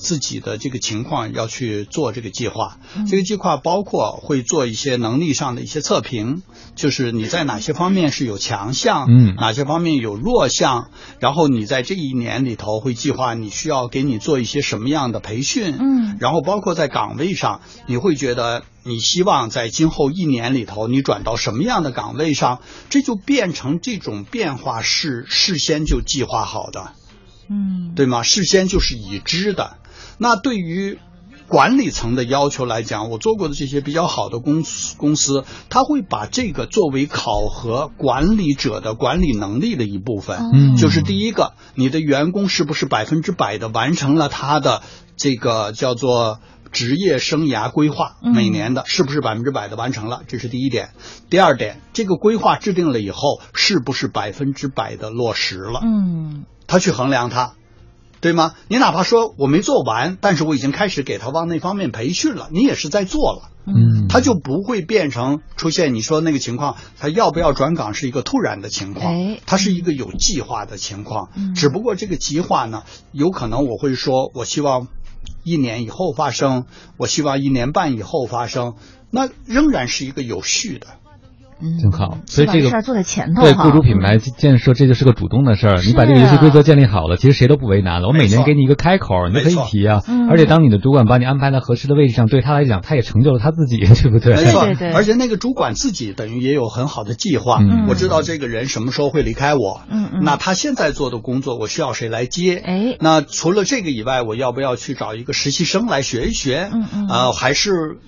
[0.00, 6.42] 自己的这个情况要去做这个计划，这个计划包括会做一些能力上的一些测评，
[6.74, 26.92] 就是你在哪些方面是有强项，嗯，哪些方面有弱项，然后你在这一年里头会计划你需要给你做一些什么样的培训，嗯，然后包括在岗位上，你会觉得你希望在今后一年里头你转到什么样的岗位上，这就变成这种变化是事先就计划好的，
[27.50, 28.22] 嗯，对吗？
[28.22, 29.76] 事先就是已知的。
[30.22, 30.98] 那对于
[31.48, 40.38] 管理层的要求来讲，我做过的这些比较好的公司，公司他会把这个作为考核管理者的管理能力的一部分。
[40.52, 44.82] 嗯，就是第一个，你的员工是不是百分之百的完成了他的
[45.16, 46.38] 这个叫做
[46.70, 48.16] 职业生涯规划？
[48.22, 50.20] 每年的是不是百分之百的完成了？
[50.28, 50.90] 这是第一点。
[51.30, 55.80] 第二点，这个规划制定了以后，是不是百分之百的落实了？
[55.82, 57.54] 嗯，他去衡量它。
[58.20, 58.54] 对吗？
[58.68, 74.88] 你哪怕说我没做完，但是我已经开始给他往那方面培训了，你也是在做了，嗯，他就不会变成出现你说那个情况，他要不要转岗是一个突然的情况，哎，它是一个有计划的情况，嗯，只不过这个计划呢，有可能我会说，我希望
[75.42, 76.66] 一年以后发生，
[76.98, 78.74] 我希望一年半以后发生，
[79.10, 80.86] 那仍然是一个有序的。
[81.80, 85.82] 挺好，所以这个事儿做在前头对雇主品牌建设，这就是个主动的事儿。
[85.82, 88.08] 你把这个游戏规则建立好了，其实谁都不为难了。
[88.08, 90.00] 我每年给你一个开口，你就可以提啊。
[90.30, 94.34] 而且当你的主管把你安排在合适的位置上，对他来讲，他也成就了他自己，对不对？
[94.34, 94.92] 没错，对对。
[94.92, 97.58] 而且那个主管自己等于也有很好的计划。
[97.88, 99.82] 我知道这个人什么时候会离开我。
[99.90, 100.20] 嗯嗯。
[100.24, 102.56] 那他现在做的工作，我需要谁来接？
[102.56, 102.96] 哎。
[103.00, 106.70] 那除了这个以外，我要不要去找一个实习生来学一学？
[106.72, 107.06] 嗯嗯。
[107.06, 107.98] 啊，还是。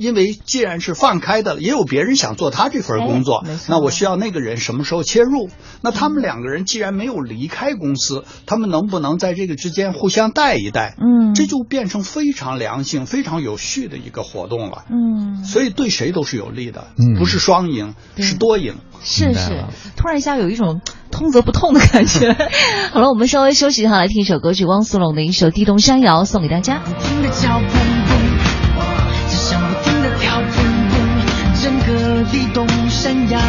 [0.00, 5.50] 因为既然是放开的，也有别人想做他这份工作，那我需要那个人什么时候切入？
[5.82, 10.94] 那他们两个人既然没有离开公司，他们能不能在这个之间互相带一带？
[10.96, 14.86] 嗯，这就变成非常良性、非常有序的一个活动了。
[14.90, 18.76] 嗯，所以对谁都是有利的，嗯，不是双赢，是多赢。
[19.02, 19.64] 是是，
[19.96, 22.32] 突然一下有一种通则不痛的感觉。
[22.90, 26.80] 好了，我们稍微休息一下，来听一首歌曲，汪苏泷的一首《地动山摇》，送给大家。
[27.42, 28.19] 整
[32.30, 33.40] 地动山摇。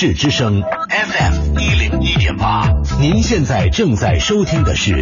[0.00, 4.92] 市之声 FM 一零一点八，您现在正在收听的是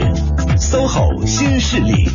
[0.57, 2.09] SOHO 新势力。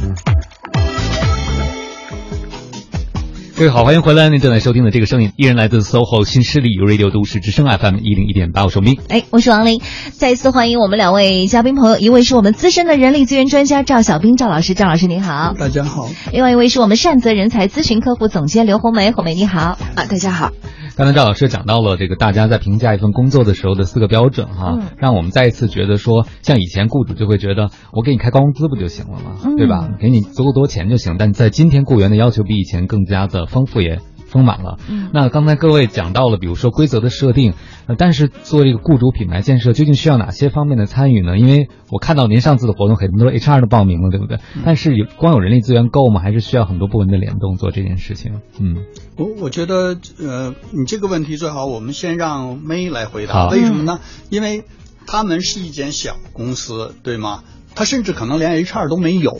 [3.55, 4.29] 各位好，欢迎回来！
[4.29, 8.99] 您正在收听的这个声音依然来自 SOHO 新势力 Radio 都市之声 FM 一零一点八，我是明。
[9.09, 9.79] 哎，我是王琳。
[10.13, 15.53] 再一次欢迎我们两位嘉宾朋友，一位是我们资深的人力资源专家赵小兵赵老师，赵老师您好。
[15.53, 16.09] 大家好。
[16.33, 19.77] 另外一位是我们善泽人才咨询客户总监刘红梅，红梅你好。
[19.93, 20.49] 啊，大家好。
[20.97, 29.37] 刚才赵老师讲到了这个大家在评价一份工作的时候的四个标准哈，嗯、让我们再一次觉得说，像以前雇主就会觉得我给你开高工资不就行了吗？
[29.43, 29.89] 嗯、对吧？
[29.99, 31.15] 给你足够多钱就行。
[31.17, 33.99] 但在今天雇员的要求比以前更加的丰富也。
[34.31, 34.79] 丰满了。
[34.89, 37.53] 嗯，那刚才各位讲到了，比如说规则的设定，
[37.87, 41.37] 呃，但是做这个雇主品牌建设究竟需要哪些方面的参与呢？
[41.37, 44.37] 因为我看到您上次的活动很多 HR 都报名了，对不对？
[44.55, 46.21] 嗯、但是有光有人力资源够吗？
[46.21, 48.39] 还是需要很多部门的联动做这件事情？
[48.59, 48.77] 嗯，
[49.17, 53.49] 我我觉得呃，你这个问题最好我们先让 May 来回答。
[53.49, 53.99] 为什么呢？
[54.29, 54.63] 因为
[55.05, 57.43] 他们是一间小公司，对吗？
[57.75, 59.37] 他甚至可能连 HR 都没有。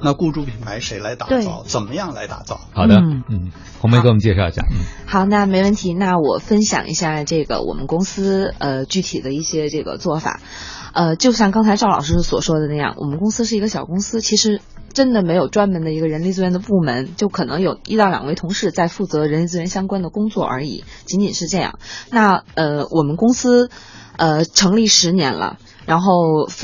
[0.00, 1.64] 那雇主品牌谁来打造？
[1.66, 2.60] 怎么样来打造？
[2.72, 4.62] 好的，嗯嗯，红梅给我们介绍一下。
[4.70, 5.92] 嗯，好，那没问题。
[5.92, 10.40] 那我分享一下这个我们公司呃具体的一些这个做法。
[10.94, 14.60] 呃，就像刚才赵老师所说的那样，我们公司是一个小公司，其实
[14.92, 21.78] 真的没有专门的一个人力资源的部门，就可能有一到两位同事在负责人力资源相关的工作而已，仅仅是这样。
[22.10, 23.70] 那呃，我们公司
[24.16, 25.58] 呃成立十年了。
[25.88, 26.12] 然后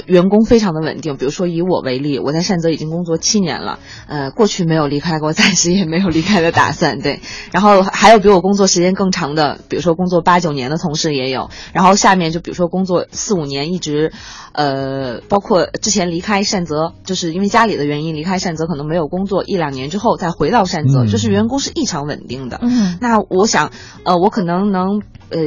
[0.04, 7.20] 员工非常的稳定，比如说以我为例，我在善泽已经工作七年了，呃，过去没有离开过，暂时也没有离开的打算，对。
[7.50, 11.48] 然后还有比我工作时间更长的，比如说工作八九年的同事也有。
[11.72, 14.12] 然后下面就比如说工作四五年一直，
[14.54, 22.58] 呃，包括之前离开善泽，就是因为家里的原因离开善泽，可能没有工作一两年之后再回到善泽，嗯、就是员工是异常稳定的。
[22.62, 23.70] 嗯，那我想，
[24.04, 25.02] 呃，我可能能。
[25.30, 25.40] 呃，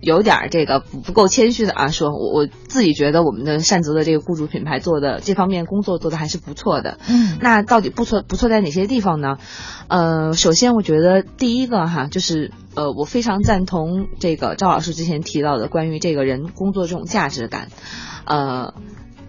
[0.00, 6.98] 有点这个不够谦虚的啊，说我我自己觉得我们的善泽的这个雇主品牌做的这方面工作做的还是不错的。
[7.08, 9.38] 嗯，那到底不错不错在哪些地方呢？
[9.88, 17.68] 呃，首先我觉得第一个哈，就是呃，我非常赞同这个赵老师之前提到的关于这个人工作这种价值感，
[18.26, 18.74] 呃。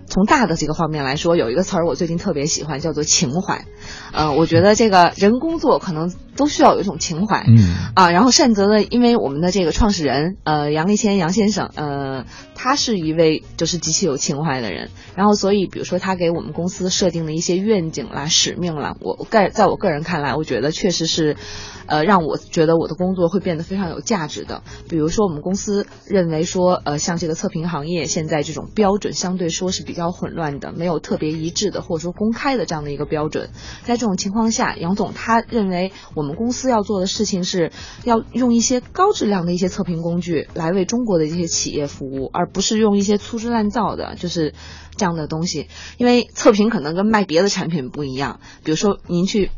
[0.05, 3.65] 从大的这个方面来说，有一个词儿我最近特别喜欢，叫做情怀。
[4.11, 7.43] 呃，我觉得这个人工作可能都需要有一种情怀。
[7.47, 14.89] 嗯啊，然后善泽呢，因为我们的这个创始人呃杨立谦杨先生，呃，他是一位就是极其有情怀的人。
[15.15, 21.35] 然后所以比如说他给我们公司设定的一些愿景啦、使命啦，我个在我个人看来，我觉得确实是。
[21.85, 24.63] 呃，让我觉得我的工作会变得非常有价值的。
[24.87, 33.49] 比如说，我们公司认为说，呃，像这个测评行业现在这种标准相对说是比较混乱的，没有特别一致的或者说公开的这样的一个标准。
[33.83, 37.73] 在这种情况下，杨总他认为我我们公司要做的事情是
[38.05, 44.53] 要用一些高质量的一些测评工具来为中国的一些企业服务，而不是用一些粗制滥造的，就是
[44.95, 45.67] 这样的东西。
[45.97, 49.51] 因为测评可能跟卖别的产品不一样，比如说您去。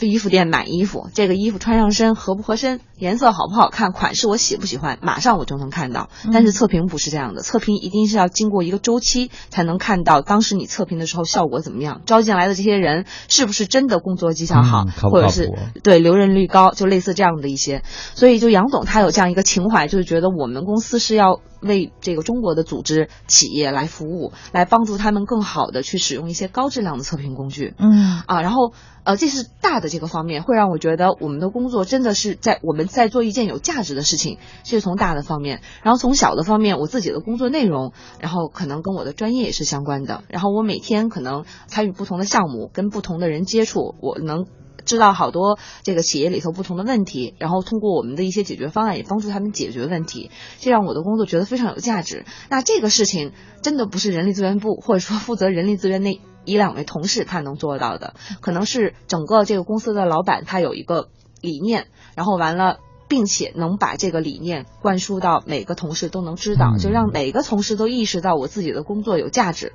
[0.00, 6.08] 衣服店买衣服，这个衣服穿上身合不合身，颜色好不好看，款式我喜不喜欢，马上我就能看到。
[6.32, 15.50] 但是测评不是这样的，测评一定是要经过一个周期才能看到当时你测评的时候效果怎么样，招进来的这些人是不是真的工作绩效好，嗯、靠或者是
[15.82, 17.82] 对留任率高，就类似这样的一些。
[18.14, 21.40] 所以就杨总他有这样一个情怀，就是觉得我们公司是要。
[21.62, 27.74] 为这个中国的组织企业来服务，来帮助他们更好的去使用一些高质量的测评工具。
[27.78, 28.72] 嗯啊，然后
[29.04, 35.60] 呃，这是大的这个方面，会让我觉得我们的工作真的是在我们在做一件有价值的事情，这是从大的方面。
[35.82, 40.24] 然后从小的方面，我自己的工作内容，然后可能跟我的专业也是相关的。
[40.28, 44.46] 然后我每天可能参与不同的项目，跟不同的人接触，我能。
[44.84, 50.30] 知道好多这个企业里头不同的问题，然后通过我们的一些解决方案，也帮助他们解决问题，
[50.60, 52.24] 这让我的工作觉得非常有价值。
[52.48, 61.08] 那这个事情真的不是人力资源部或者说负责人力资源那一两位同事他能做到的，可能是整个这个公司的老板他有一个
[61.40, 62.78] 理念，然后完了。
[63.08, 69.74] 并且能把这个理念灌输到每个同事都能知道，就让每个同事都意识到我自己的工作有价值，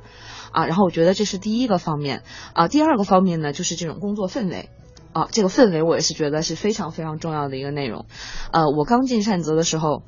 [0.51, 2.23] 啊，然后我觉得这是第一个方面，
[2.55, 4.69] 啊，第二个方面呢就是这种工作氛围。
[5.17, 8.05] 啊，这个氛围我也是觉得是非常非常重要的一个内容。
[8.51, 10.03] 呃，我刚进善泽的时候，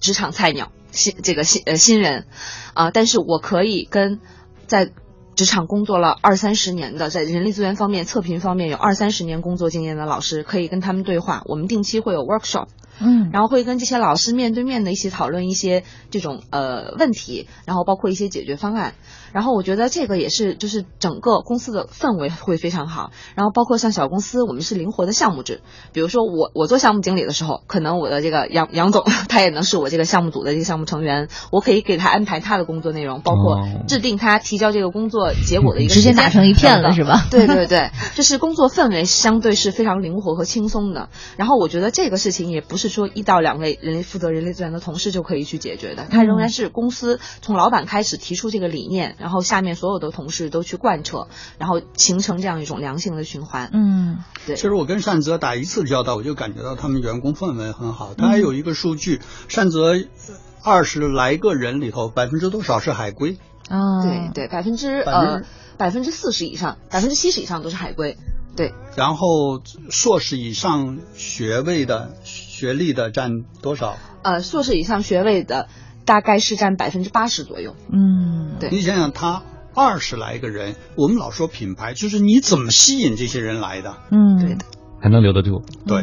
[0.00, 2.24] 职场菜鸟，新这个新呃新人，
[2.72, 4.20] 啊，但是我可以跟
[4.66, 4.90] 在
[5.34, 11.42] 职场工作了二三十年的，在人力资源方面、测评方面有二三十年工作经验的老师，可以跟他们对话。
[11.44, 12.68] 我们定期会有 workshop，
[13.00, 18.94] 嗯，然后会跟这些老师面对面的一起讨论一些这种呃问题，然后包括一些解决方案。
[19.34, 23.10] 然后我觉得这个也是，就是整个公司的氛围会非常好。
[23.34, 25.60] 然后包括像小公司，我们是灵活的项目制。
[25.92, 33.58] 比如说我我做项目经理的时候，可能我的这个杨杨总 他也能是我这个项目组的这个项目成员，我可以给他安排他的工作内容，包括
[33.88, 37.26] 制定他提交这个工作结果的一个直接打成一片了是吧？
[37.28, 41.08] 对对对，就是工作氛围相对是非常灵活和轻松的。
[41.36, 49.16] 然后我觉得这个事情也不是说一到两位人力负责人力资源的同事就可以去解决的，它仍然是公司从老板开始提出这个理念。
[49.24, 53.70] 然后下面所有的同事都去贯彻，然后形成这样一种良性的循环。
[53.72, 54.54] 嗯，对。
[54.54, 58.12] 其实我跟善泽打一次交道，我就感觉到他们员工氛围很好。
[58.12, 59.94] 他还有一个数据，善泽
[60.62, 63.38] 二十来个人里头，百分之多少是海归？
[63.70, 65.40] 啊，对对，百分之呃
[65.78, 68.18] 百分之四十以上，百分之七十以上都是海归。
[68.54, 68.74] 对。
[68.94, 73.96] 然后硕士以上学位的学历的占多少？
[74.22, 75.66] 呃，硕士以上学位的。
[76.04, 77.74] 大概是占百分之八十左右。
[77.92, 78.70] 嗯，对。
[78.70, 79.42] 你想想，他
[79.74, 83.96] 二十来个人，我们老说品牌，就是你怎么吸引这些人来的？
[84.10, 84.64] 嗯，对的，
[85.02, 85.62] 还能留得住。
[85.86, 86.02] 对，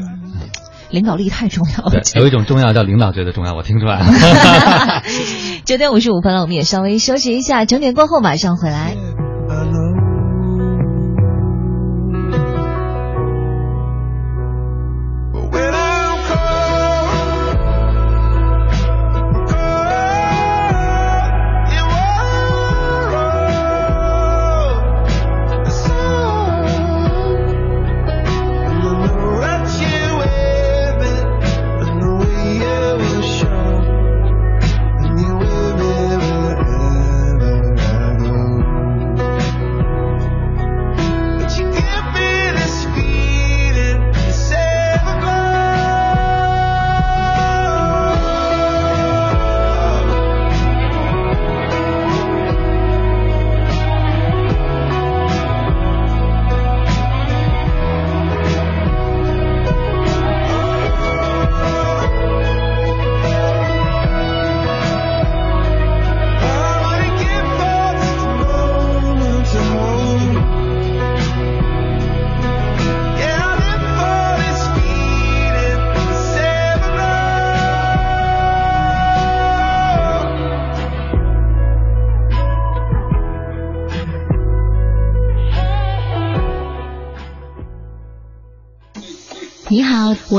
[0.90, 2.02] 领导力太重要了。
[2.16, 5.04] 有一种重要叫领导觉得重要，我听出来了。
[5.64, 8.98] 九点五十五分了，我们也稍微休息一下，整点过后马上回来。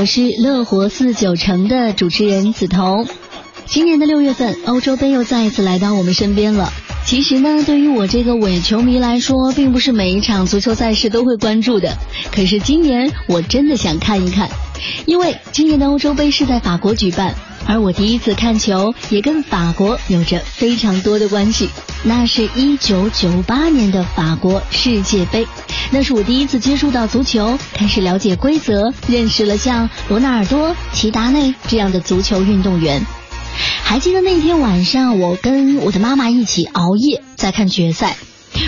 [0.03, 3.07] 我是乐活四九城的主持人梓潼。
[3.67, 6.73] 今年的六月份，欧洲杯又再一次来到我们身边了。
[7.05, 11.97] 其实呢，对于我这个伪球迷来说，并不是每一场足球赛事都会关注的。
[12.35, 14.49] 可是今年我真的想看一看，
[15.05, 17.33] 因为今年的欧洲杯是在法国举办。
[17.67, 21.69] 而我第一次看球也跟法国有着非常多的关系，
[22.03, 25.47] 那是一九九八年的法国世界杯，
[25.91, 33.05] 那是我第一次接触到足球，开始了解规则，认识了像罗纳尔多、齐达内这样的足球运动员。
[33.83, 38.17] 还记得那天晚上，我跟我的妈妈一起熬夜在看决赛，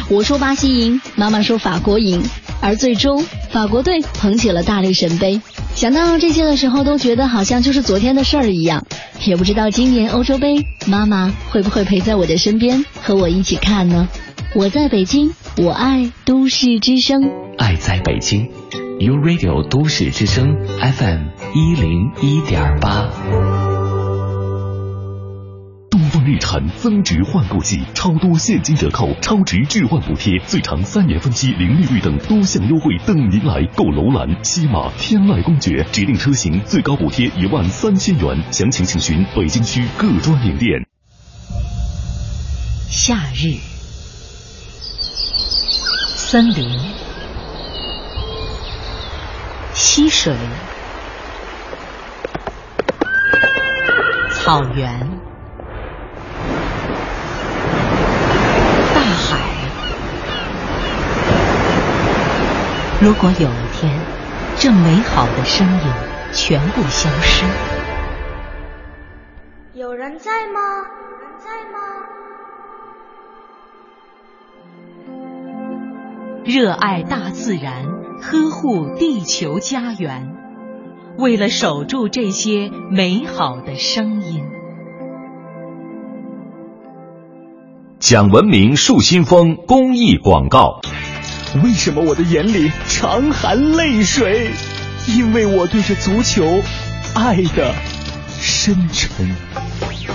[0.07, 2.23] 我说巴西赢，妈妈说法国赢，
[2.61, 5.41] 而最终法国队捧起了大力神杯。
[5.75, 8.85] 想到这些的时候，都觉得好像就是昨天的事儿一样。
[9.25, 14.07] 也不知道今年欧洲杯，妈妈会不会陪在我的身边，和我一起看呢？
[14.55, 18.49] 我在北京，我爱都市之声，爱在北京
[18.99, 23.09] ，You Radio 都市之声 FM 一零一点八。
[26.25, 33.85] 日产增值换购季，超多现金折扣、超值置换补贴，最长三年分期零利率等多项优惠等您来购！
[33.91, 40.83] 楼兰、西马、天籁公爵指定车型最高补贴一万三千元，详情请询北京区各专营店。
[42.89, 43.57] 夏日，
[46.17, 46.67] 森林，
[49.73, 50.33] 溪水，
[54.33, 55.24] 草原。
[63.05, 63.99] 如果有一天，
[64.57, 65.83] 这美好的声音
[66.33, 67.45] 全部消失，
[69.75, 70.59] 有人在吗？
[71.03, 71.77] 有人在吗？
[76.45, 77.85] 热爱大自然，
[78.23, 80.35] 呵护地球家园，
[81.19, 84.43] 为了守住这些美好的声音，
[87.99, 90.81] 讲文明树新风公益广告。
[91.63, 94.51] 为什么我的眼里常含泪水？
[95.07, 96.61] 因为我对这足球
[97.13, 97.73] 爱的
[98.41, 99.33] 深沉。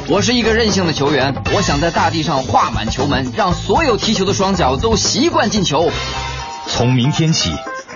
[0.07, 5.91] 我是一个任性的球员，我想在大地上画满球门，让所有踢球的双脚都习惯进球。
[6.67, 7.53] 从明天起，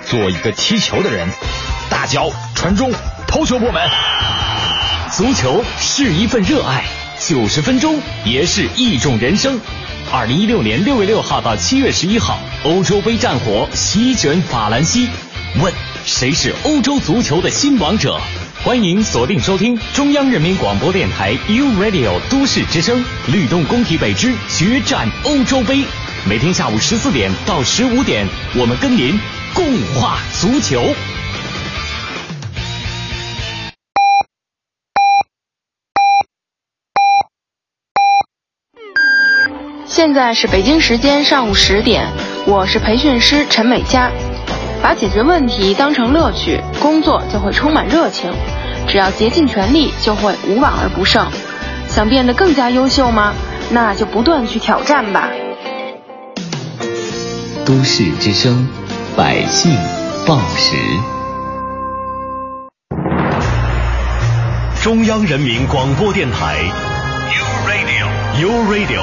[0.09, 1.29] 做一个踢球的人，
[1.91, 2.93] 大脚传中，
[3.27, 3.83] 头球破门。
[5.13, 6.85] 足球是一份热爱，
[7.21, 9.61] 九十分钟也是一种人生。
[10.17, 15.09] 二零一六年六月六号到七月十一号，欧洲杯战火席卷法兰西。
[15.61, 18.17] 问谁是欧洲足球的新王者？
[18.63, 25.83] 欢迎锁定收听中央人民广播电台 u Radio 都市之声，律动工体北之决战欧洲杯。
[26.25, 29.19] 每天下午十四点到十五点，我们跟您
[29.53, 30.95] 共话足球。
[39.95, 42.09] 现在是北京时间上午十点，
[42.49, 44.11] 我是培训师陈美佳。
[44.83, 48.29] 把解决问题当成乐趣，工作就会充满热情。
[48.89, 51.25] 只要竭尽全力，就会无往而不胜。
[51.87, 53.35] 想变得更加优秀吗？
[53.71, 55.31] 那就不断去挑战吧。
[57.65, 58.67] 都市之声，
[59.17, 59.73] 百姓
[60.27, 60.77] 报时。
[64.83, 66.57] 中央人民广播电台
[67.31, 69.03] ，U Radio，U Radio，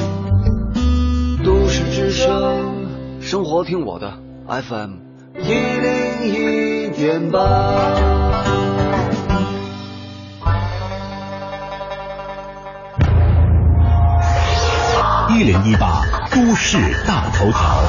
[1.71, 4.11] 都市之声，生活听我的
[4.45, 4.95] FM
[5.39, 7.39] 一零一点八。
[15.29, 17.81] 一零一八都市大头条，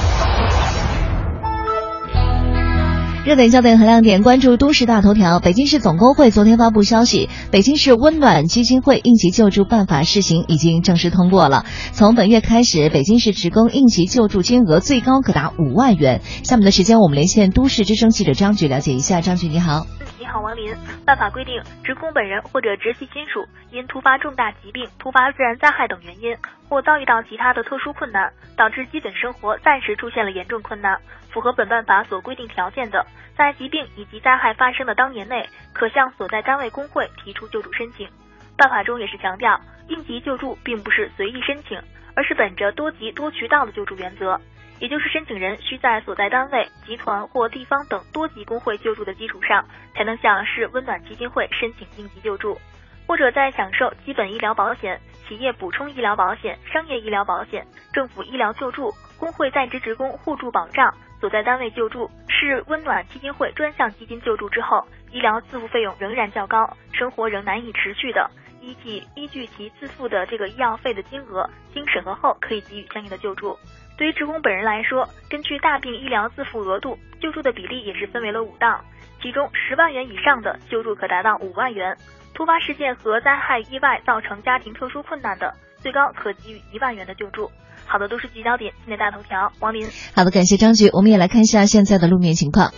[3.24, 5.38] 热点焦点和亮点，关注都市大头条。
[5.38, 11.64] 北京市总工会昨天发布消息，北京市温暖基金会应急救助办法试行已经正式通过了。
[11.92, 16.20] 从本月开始，北京市职工应急救助金额最高可达五万元。
[16.42, 19.20] 下面的时间，我们连线都市之声记者张局了解一下。
[19.20, 19.86] 张局你好。
[20.18, 20.74] 你好，王林。
[21.06, 21.54] 办法规定，
[21.84, 26.34] 职工本人或者直系亲属因突发重大疾病、突发自然灾害等原因，
[26.68, 30.98] 或遭遇到其他的特殊困难，导致基本生活暂时出现了严重困难，
[31.32, 33.04] 符合本办法所规定条件的，
[33.36, 38.08] 在疾病以及灾害发生的当年内，可向所在单位工会提出救助申请。
[38.56, 39.58] 办法中也是强调，
[39.88, 41.80] 应急救助并不是随意申请，
[42.14, 44.38] 而是本着多级多渠道的救助原则。
[44.78, 49.64] 也就是申请人需在所在单位、集团或地方等多级工会救助的基础上，
[49.94, 52.58] 才能向市温暖基金会申请应急救助，
[53.06, 58.92] 或者在享受基本医疗保险、企业补充医疗保险、商业医疗保险、政府医疗救助、
[59.22, 68.28] 工会在职职工互助保障、所在单位救助、是温暖基金会专项基金救助之后，医疗自付费用仍然较高，生活仍难以持续的，
[68.60, 73.56] 依据依据其自付的这个医药费的金额，经审核后可以给予相应的救助。
[73.96, 78.84] 对于职工本人来说，根据大病医疗自付额度，救助的比例也是分为了五档，
[79.20, 81.96] 其中十万元以上的救助可达到五万元，
[82.34, 87.48] 突发事件和灾害意外造成家庭特殊困难的，最高可给予一万元的救助。
[87.86, 89.86] 好的，都是聚焦点，今天大头条，王林。
[90.14, 92.72] 好的，感谢张局，我们也来看一下现在的路面情况。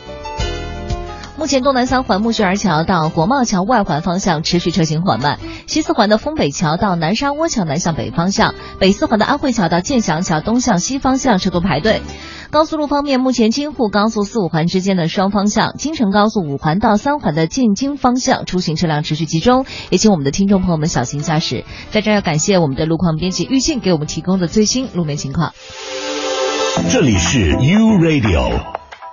[1.36, 12.02] 目前东南三环木樨儿桥到国贸桥外环方向持续车行缓慢，西四环的丰北桥到南沙窝桥南向北方向，北四环的安慧桥到建祥桥东向西方向车多排队。
[12.50, 21.64] 高速路方面，目前京沪高速四五环之间的双方向，京承高速五环到三环的进京方向出行车辆持续集中，也请我们的听众朋友们小心驾驶。
[21.90, 25.52] 在这要感谢我们的路况编辑玉静给我们提供的最新路面情况。
[26.92, 28.83] 这里是 U Radio。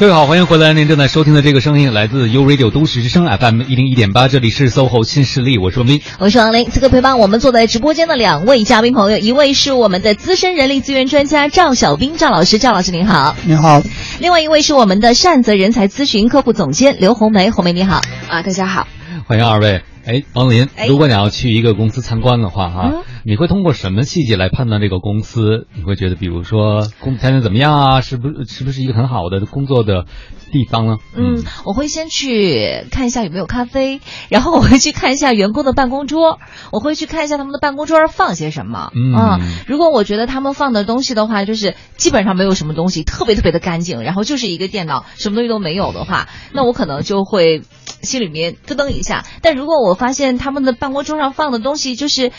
[0.00, 0.72] 各位好，欢迎回来！
[0.72, 6.70] 您正在收听的这个声音来自 U Radio 都市之声 FM 一零一点八，这里是 SOHO 新势力，我是王斌，我是王林。
[6.70, 13.82] 此刻陪伴我们坐在直播间的两位嘉宾朋友，一位是我们的资深人力资源专家赵小兵赵老师，赵老师您好，您好。
[14.20, 18.88] 另外一位是我们的善泽人才咨询客户总监刘红梅，红梅你好，啊，大家好。
[19.26, 19.82] 欢迎二位。
[20.06, 22.94] 哎，王林，如果你要去一个公司参观的话，哈，
[23.24, 25.66] 你会通过什么细节来判断这个公司？
[25.74, 28.00] 你会觉得，比如说工条件怎么样啊？
[28.00, 30.06] 是不是是不是一个很好的工作的
[30.52, 30.96] 地方呢？
[31.16, 36.38] 嗯，我会先去看一下有没有咖啡，然后我会去看一下员工的办公桌，
[36.72, 38.90] 我会去看一下他们的办公桌上放些什么。
[38.94, 47.62] 嗯，如果我觉得他们放的东西的话，就是基本上没有什么东西，特别特别的干净，然后就是一个电脑，什么东西都没有的话，那我可能就会
[48.02, 49.24] 心里面咯噔一下。
[49.42, 52.32] 但如果我发现他们的办公桌上放的东西就是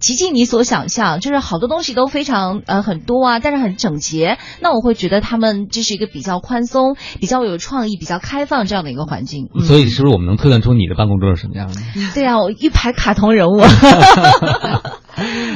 [0.00, 9.48] 极尽你所想象，就是好多东西都非常呃很多啊，但是很整洁，那我会觉得他们这是一个比较宽松、比较有创意、比较开放这样的一个环境。
[9.66, 11.80] 所以，是不是我们能推断出你的办公桌是什么样的？
[12.14, 13.60] 对啊，我一排卡通人物。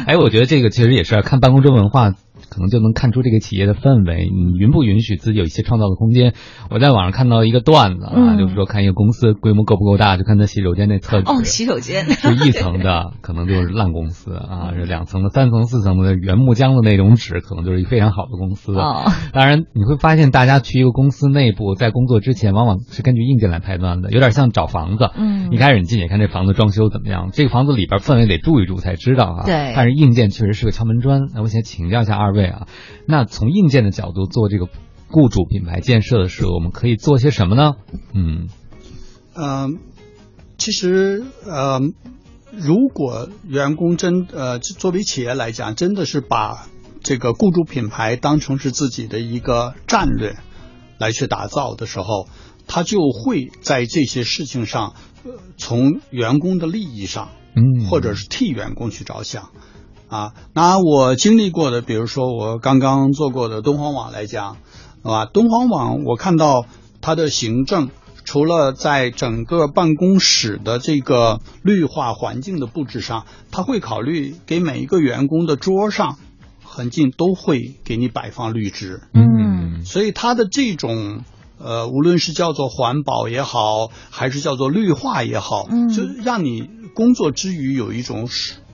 [0.06, 2.12] 哎，我觉得这个其实也是看办公桌文化。
[2.50, 6.34] 可能就能看出这个企业的氛围，你允不允许自己有一些创造的空间？
[6.68, 18.72] 我在网上看到一个段子啊，就是说看一个公司规模够不够大，就看他洗手间那厕哦，洗手间 就一层的，可能就是烂公司啊； 是两层的、三层、四层的原木浆的那种纸，可能就是一非常好的公司。
[18.74, 25.10] 哦，当然你会发现，大家去一个公司内部，在工作之前，往往是根据硬件来判断的，有点像找房子。
[25.16, 29.44] 嗯，一开始你进去看这房子装修怎么样，这个房子里边氛围得住一住才知道啊。
[29.44, 31.28] 对，但是硬件确实是个敲门砖。
[31.34, 32.66] 那我想请教一下二位啊，
[33.06, 33.20] 那。
[33.20, 34.66] 那从硬件的角度做这个
[35.08, 37.74] 雇主品牌建设的时候，我们可以做些什么呢？
[38.14, 38.48] 嗯，
[39.34, 39.78] 嗯，
[40.56, 41.82] 其实呃，
[42.50, 46.66] 如果员工真呃作为企业来讲，真的是把
[47.02, 50.36] 这个雇主品牌当成是自己的一个战略
[50.96, 52.26] 来去打造的时候，
[52.66, 54.94] 他就会在这些事情上，
[55.58, 59.50] 从员工的利益上，嗯，或者是替员工去着想。
[60.10, 64.56] 啊，拿我经历过的，比如说我刚刚做过的敦煌网来讲，
[65.02, 65.24] 是吧？
[65.24, 66.66] 敦煌网我看到
[67.00, 67.90] 它的行政，
[68.24, 76.18] 除了在整个办公室的这个绿化环境的布置上，他会考虑给每一个员工的桌上
[76.64, 81.20] 很近都会给你摆放绿植，嗯，所以它的这种
[81.60, 88.28] 呃，无论是叫做环保也好，还是叫做绿化也好，嗯，就让你工作之余有一种。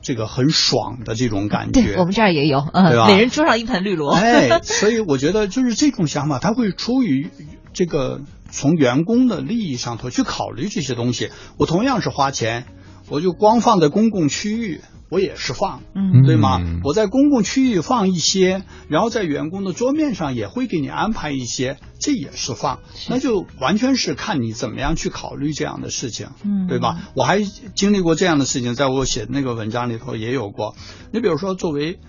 [0.06, 3.08] 这个很爽的这种感觉，我们这儿也有，嗯，对吧？
[3.08, 7.28] 每人桌上一盆绿萝，哎，所以我觉得就是这种想法，他会出于
[7.72, 11.30] 这个从员工的利益上头去考虑这些东西。
[11.58, 12.66] 我同样是花钱，
[13.08, 14.80] 我就光放在公共区域。
[15.08, 16.60] 我也是放，嗯，对吗？
[16.82, 27.10] 我在公共区域放一些，然后在员工的桌面上也会给你安排一些，这也是放，那就完全是看你怎么样去考虑这样的事情，嗯，对吧？
[27.14, 30.74] 我还经历过这样的事情，在我写的那个文章里头也有过。
[31.12, 32.00] 你比如说，作为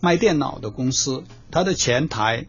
[0.00, 2.46] 卖电脑的公司，它的前台，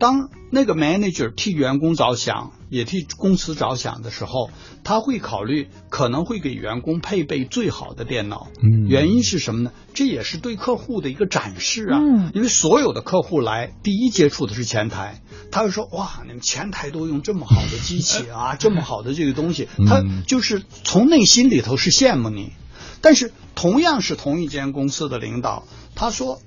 [0.00, 2.50] 当那个 manager 替员工着想。
[2.70, 4.48] 也替公司着想的时候，
[4.84, 8.46] 他会考虑可能会给员工配备最好的电脑。
[8.62, 9.72] 嗯，原因是什么呢？
[9.92, 11.98] 这也是对客户的一个展示啊。
[11.98, 15.20] 嗯，因为所有的客户来第一接触的是前台，
[15.50, 22.52] 他会说：“哇，你们前台都用这么好的机器啊， 这么好的这个东西。”他就是从内心里头是羡慕你。
[23.00, 25.64] 但是同样是同一间公司的领导，
[25.96, 26.38] 他说：“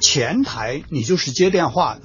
[0.00, 2.00] 前台你就是接电话的，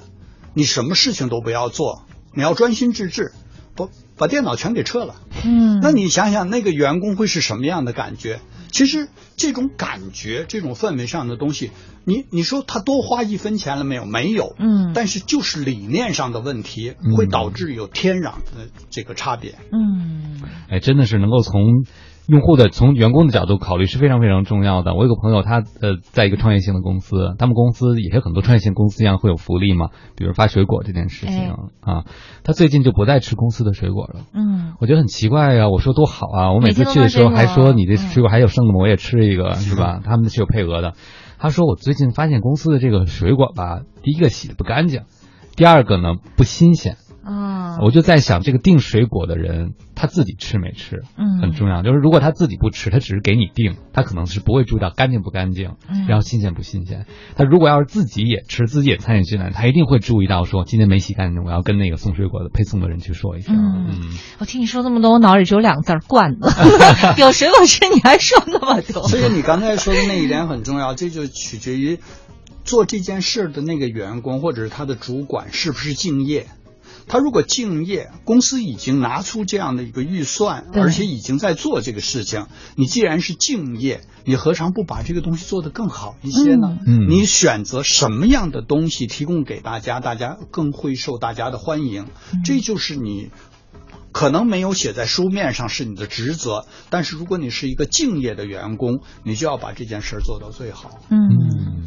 [0.56, 2.02] 你什么事情都不要做，
[2.34, 3.32] 你要专心致志。”
[3.76, 8.40] 不把电脑全给撤了，嗯，那你想想那个员工会是什么样的感觉？
[8.72, 11.72] 其实这种感觉、这种氛围上的东西，
[12.06, 14.06] 你你说他多花一分钱了没有？
[14.06, 20.40] 没有，嗯，但是就是理念上的问题，会导致有天壤的这个差别，嗯，
[20.70, 21.84] 哎，真的是能够从。
[22.28, 24.94] 用户的从员工的角度考虑是非常非常重要的。
[24.94, 32.04] 我有个朋友，他呃在一个创业性的公司，他们公司也是很多创业性公司一样会有福利嘛，比如发水果这件事情啊。
[32.42, 34.22] 他最近就不再吃公司的水果了。
[34.34, 35.68] 嗯，我觉得很奇怪呀。
[35.68, 38.80] 我说多好啊，我每次去的时候还说你这水果还有剩的吗？
[38.80, 40.00] 我也吃一个，是吧？
[40.04, 40.94] 他们是有配额的。
[41.38, 45.02] 他说我最近发现公司的这个水果吧，第一个洗的不干净，
[45.54, 46.96] 第二个呢不新鲜。
[47.26, 51.82] 啊，我就在想，这个订水果的人他自己吃没吃，嗯，很重要。
[51.82, 55.72] 就是如果他自己不吃，他只是给你订，他可能是不会注意到干净不干净，
[56.06, 57.04] 然后新鲜不新鲜。
[57.34, 63.52] 他如果要是自己也吃，自己也参与进来，他一定会注意到说今天没洗干净，我要跟那个送水果的配送的人去说一下。
[63.52, 63.98] 嗯，
[64.38, 66.48] 我听你说这么多，我脑里只有两个字儿： 惯子。
[67.18, 69.08] 有水果吃，你还说那么多？
[69.08, 71.98] 所以你刚才说的那一点很重要，这就取决于
[72.62, 76.46] 做这件事的那个员工或者是他的主管是不是敬业。
[77.08, 82.46] 他如果敬业，公司已经拿出这样的一个预算，而且已经在做这个事情。
[82.76, 86.76] 你既然是敬业，你何尝不把这个东西做得更好一些呢？
[86.86, 92.06] 嗯，你选择什么样的东西提供给大家，大家更会受大家的欢迎。
[92.44, 93.30] 这就是你
[94.12, 100.98] 可能没有写在书面上是你的职责，但是如果你是一个敬业的员工，你就要把这件事儿做到最好。
[101.10, 101.86] 嗯，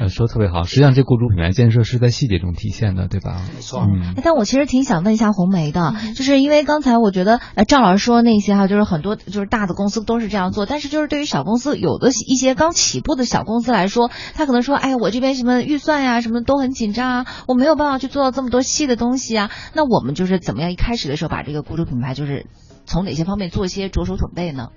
[0.00, 0.64] 呃，说特别好。
[0.64, 3.40] 实际上，这雇主品牌建设是在细节中体现的，对吧？
[3.54, 3.80] 没错。
[3.80, 19.50] 嗯，但我其实挺想问一下红梅的，就是因为刚才我觉得，呃，赵老师说那些哈，就是很多就是大的公司都是这样做，但是就是对于小公司，有的一些刚起步的小公司来说，他可能说，哎呀，我这边什么预算呀，什么都很紧张啊，我没有办法去做到这么多细的东西啊。
[19.74, 22.46] 那我们就是怎么样一开始的时候把这个雇主品牌，就是
[22.86, 24.68] 从哪些方面做一些着手准备呢？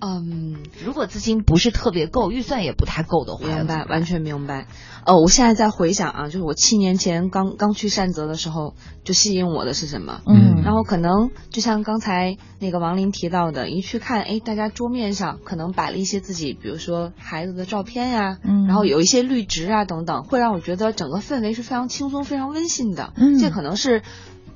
[0.00, 4.66] 嗯，如果资金不是特别够，预算也不太够的话，明白，完全明白。
[5.04, 8.74] 呃，我现在在回想啊，就是我七年前刚刚去善泽的时候，
[9.04, 10.20] 就吸引我的是什么？
[10.26, 23.12] 嗯，然后可能就像刚才那个王林提到的，一去看，哎，大家桌面上可能摆了一些自己，比如说孩子的照片呀，嗯，然后有一些绿植啊等等，会让我觉得整个氛围是非常轻松、非常温馨的。
[23.16, 24.02] 嗯，这可能是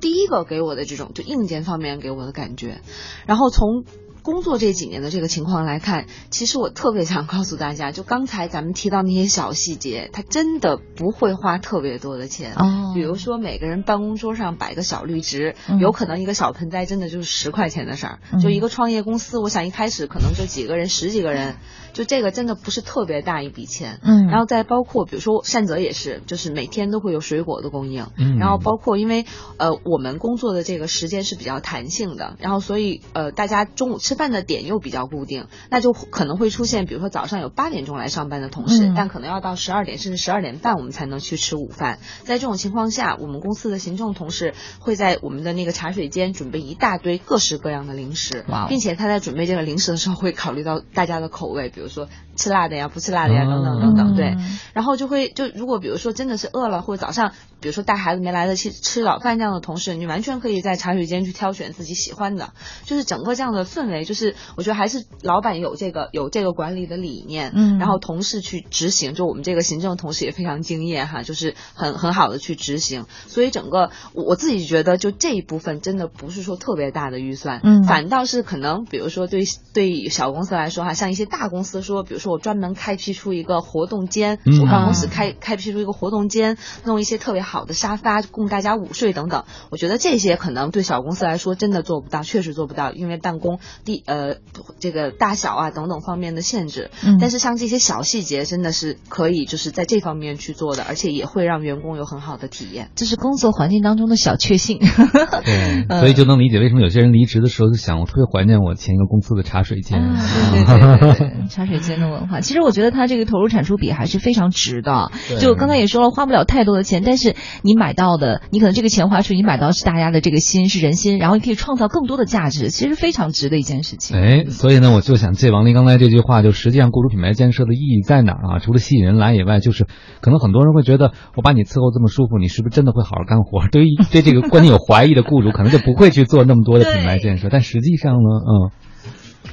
[0.01, 2.81] 第一个给我的这种就硬件方面给我的感觉，
[3.25, 3.85] 然后从。
[4.23, 12.53] 工作这几年的这个情况来看，其实我特别想告诉大家，就刚才咱们提到那些小细节，它真的不会花特别多的钱。
[12.53, 18.19] 哦，比如说每个人办公桌上摆个小绿植，嗯、有可能一个小盆栽真的就是十块钱的事儿。
[18.31, 21.55] 嗯、就一个创业公司，我想一开始可能就几个人、十几个人，
[21.93, 23.99] 就这个真的不是特别大一笔钱。
[24.03, 28.05] 嗯，然后再包括比如说善泽也是，就是每天都会有水果的供应。
[28.19, 29.25] 嗯，然后包括因为
[29.57, 34.91] 呃我们工作的这个时间是比较弹性的，然后所以呃大家中午吃饭的点又比。
[34.91, 41.99] 较固定，那就可能会出现，比如说早上有八点钟来上班的同事，嗯、但可能要到十二点甚至十二点半我们才能去吃午饭。
[42.23, 52.07] 在这种情况下，我们公司的行政同事会在我们的那个茶水间准备一大堆各式各样的零食，并且他在准备这个零食的时候会考虑到大家的口味，比比如说
[52.41, 54.15] 吃辣的呀、不吃辣的呀等等等等。
[54.15, 54.35] 对，
[54.73, 62.53] 然后就会就如果比如说真的是饿了，或者早上比如说带孩子没来得及吃早饭这样的同事，你完全可以在茶水间去挑选自己喜欢的，
[62.85, 94.35] 就是整个这样的氛围，就是我觉得还是老板有这个有这个管理的理念，嗯，然后同事去执行，就我们这个行政同事也非常敬业哈，就是很很好的去执行，所以整个我我自己觉得就这一部分真的不是说特别大的预算，嗯，反倒是可能比如说对对小公司来说哈，像一些大公司说，比如说我专门开辟出一个活动间，嗯、我办公室开开辟出一个活动间，弄一些特别好的沙发供大家午睡等等，我觉得这些可能对小公司来说真的做不到，确实做不到，因为办公地呃
[94.79, 104.79] 这个大小啊等等方面的限制，嗯，但是像这些小细节真的是可以就是在这方面去做的，而且也会让员工有很好的体验，这是工作环境当中的小确幸。
[104.79, 110.15] 对， 所以就能理解为什么有些人离职的时候就想，我特别怀念我前一个公司的茶水间，嗯、
[110.51, 112.39] 对对对对，茶水间的文化。
[112.39, 115.11] 其实我觉得他这个投入产出比还是非常值的。
[115.39, 124.17] 就刚才也说了，花不了太多的钱，但是你买到的，你可能这个钱花出去，你买到是大家的这个心，是人心，然后你可以创造更多的价值，其实非常值的一件事情。
[124.17, 128.59] 哎，所以呢，我就想借王林刚才这句话，就实际上雇主品牌建设的意义在哪儿啊？
[128.59, 129.85] 除了吸引人来以外，就是
[130.21, 133.67] 可能很多人会觉得，我把你伺候这么舒服，你是不是真的会好好干活？
[133.71, 137.47] 对于对这个观念有怀疑的雇主，可能就不会去做那么多的品牌建设。
[137.49, 138.71] 但实际上呢，嗯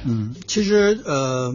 [0.05, 1.53] 嗯，其实呃，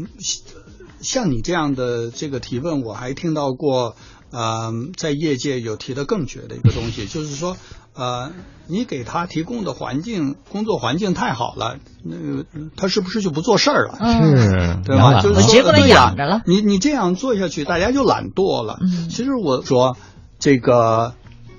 [1.04, 3.94] 像你这样的这个提问，我还听到过，
[4.30, 7.56] 呃，在业界有提的更绝的一个东西， 就是说，
[7.94, 8.32] 呃，
[8.66, 12.44] 你给他提供的环境，工作环境太好了，那个
[12.76, 13.98] 他是不是就不做事儿了？
[13.98, 15.22] 是，对吧？
[15.22, 16.42] 就是说，直接过来对养着了。
[16.46, 18.78] 你你这样做下去，大家就懒惰了。
[18.80, 19.96] 嗯，其实我说
[20.38, 21.14] 这个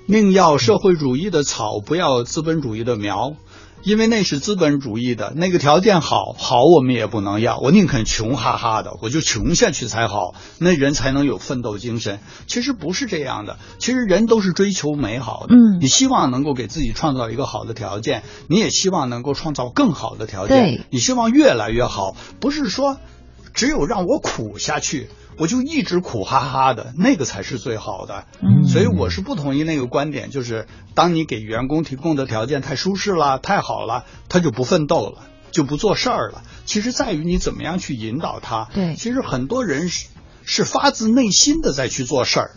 [0.06, 3.34] 宁要社会主义的草，不要资本主义的苗。
[3.82, 12.18] 因为那是资本主义的，那个条件好，好我们也不能要，我宁肯穷哈哈的，我就穷下去才好，那人才能有奋斗精神。
[12.46, 22.96] 其实不是这样的，其实人都是追求美好的，嗯，你希望能够给自己创造一个好的条件，你也希望能够创造更好的条件，对，你希望越来越好，不是说
[23.54, 25.08] 只有让我苦下去。
[25.38, 28.24] 我就一直苦哈哈的，那个才是最好的。
[28.40, 36.42] 嗯，所以我是不同意那个观点，就是当你给员工提供的条件太舒适了、太好了，他就不奋斗了，就不做事儿了。
[36.64, 38.68] 其实在于你怎么样去引导他。
[38.72, 40.08] 对，其实很多人是
[40.44, 42.50] 是发自内心的在去做事儿，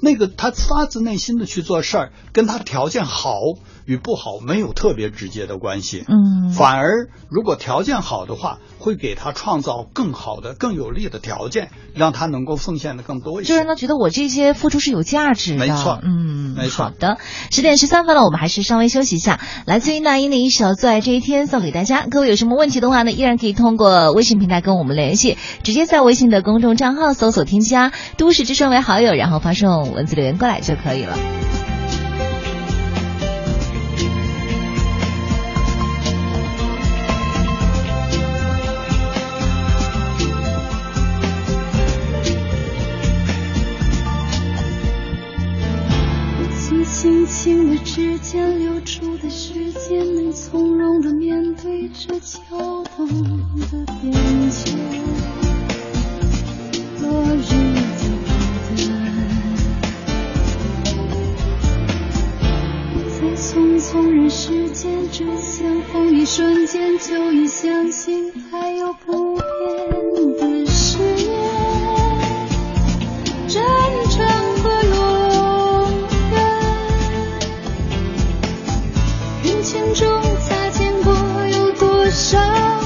[0.00, 3.40] 那个他发自内心的去做事儿，跟他条件好
[3.86, 6.04] 与不好没有特别直接的关系。
[6.08, 13.48] 嗯，反而如果条件好的话，会给他创造更好的、更有利的条件，让他能够奉献的更多一些。
[13.48, 15.58] 就让他觉得我这些付出是有价值的。
[15.58, 16.86] 没错，嗯，没错。
[16.86, 17.18] 好的，
[17.50, 19.40] 十点十三分了，我们还是稍微休息一下。
[19.66, 22.06] 来自于那英的一首《最爱这一天》送给大家。
[22.10, 31.16] 各位有什么问题的话呢，依然可以通过微信平台跟我们联系，直接在微信的公众账号搜索添加“都市之声”为好友，然后发送文字留言过来就可以了。
[47.46, 54.12] 轻的指尖流出的时间，能从容的面对这秋冬的边
[54.50, 54.72] 界。
[57.00, 57.50] 落日
[58.02, 58.26] 的孤
[58.74, 58.90] 单，
[63.14, 69.44] 在匆匆人世间，只相逢一瞬间，就已相信还有不变
[70.36, 71.30] 的誓言。
[73.46, 73.62] 真
[79.76, 81.12] 眼中擦肩过
[81.48, 82.85] 有多少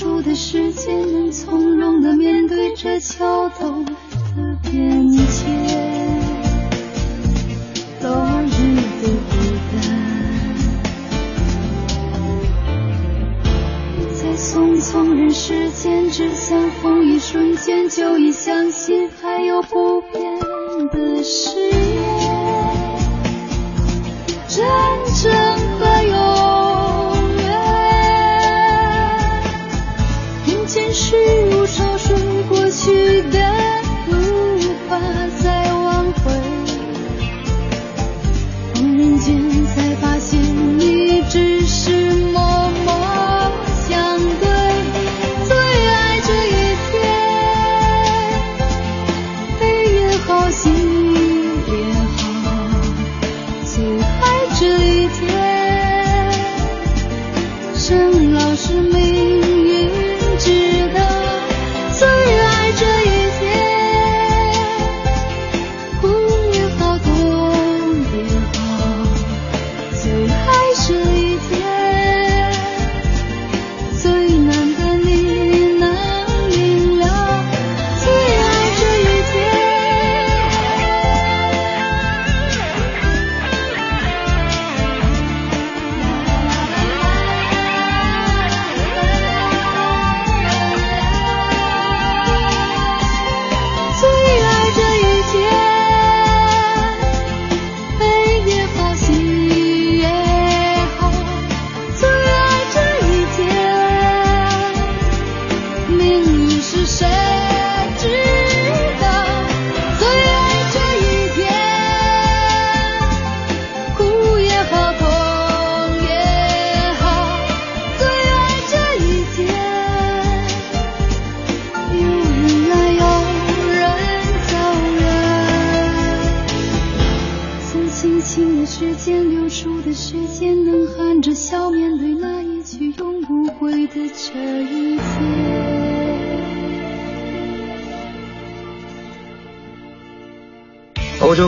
[0.00, 3.92] 尖流出的时间，能从容的面对这秋冬的
[4.62, 5.20] 变迁。
[8.00, 8.08] 落
[8.46, 9.36] 日的孤
[9.70, 9.78] 单，
[14.14, 20.40] 在匆匆人世间，只相逢一瞬间，就已相信还有不变
[20.90, 22.29] 的誓言。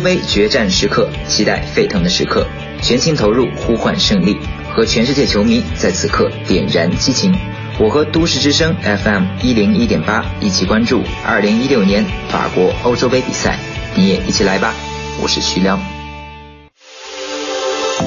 [0.03, 2.47] 杯决战时刻，期待沸腾的时刻，
[2.83, 4.37] 全心投入，呼唤胜利，
[4.75, 7.35] 和全世界球迷在此刻点燃激情。
[7.79, 13.59] 我和都市之声 FM 一零一点八一起关注二零一六年法国欧洲杯比赛，
[13.95, 14.75] 你也一起来吧！
[15.23, 15.81] 我是徐亮。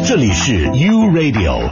[0.05, 1.71] 这里是 U Radio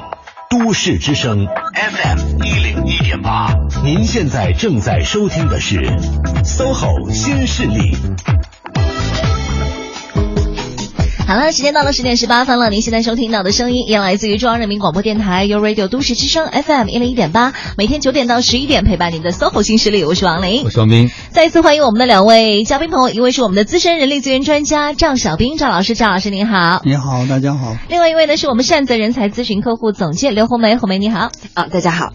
[0.49, 1.45] 都市之声
[1.75, 3.53] FM 一零一点八，
[3.83, 5.85] 您现在正在收听的是
[6.43, 7.95] SOHO 新势力。
[11.25, 12.69] 好了，时间到了十点十八分了。
[12.69, 21.09] 您现在收听到的声音也来自于中央人民广播电台 u Radio 都市之声 FM 一零一点八，每天九点到十一点陪伴您的 SOHO 新势力，我是王琳，我是王斌。
[21.31, 26.81] 再一次欢迎我们的两位嘉宾朋友，一位是我们的资深人力资源专家赵小兵，赵老师，赵老师您好。
[26.83, 27.75] 你好，大家好。
[27.89, 31.31] 另外一位呢是我们善泽人才咨询客户总监刘红梅，红梅你好。
[31.53, 32.11] 啊，大家好。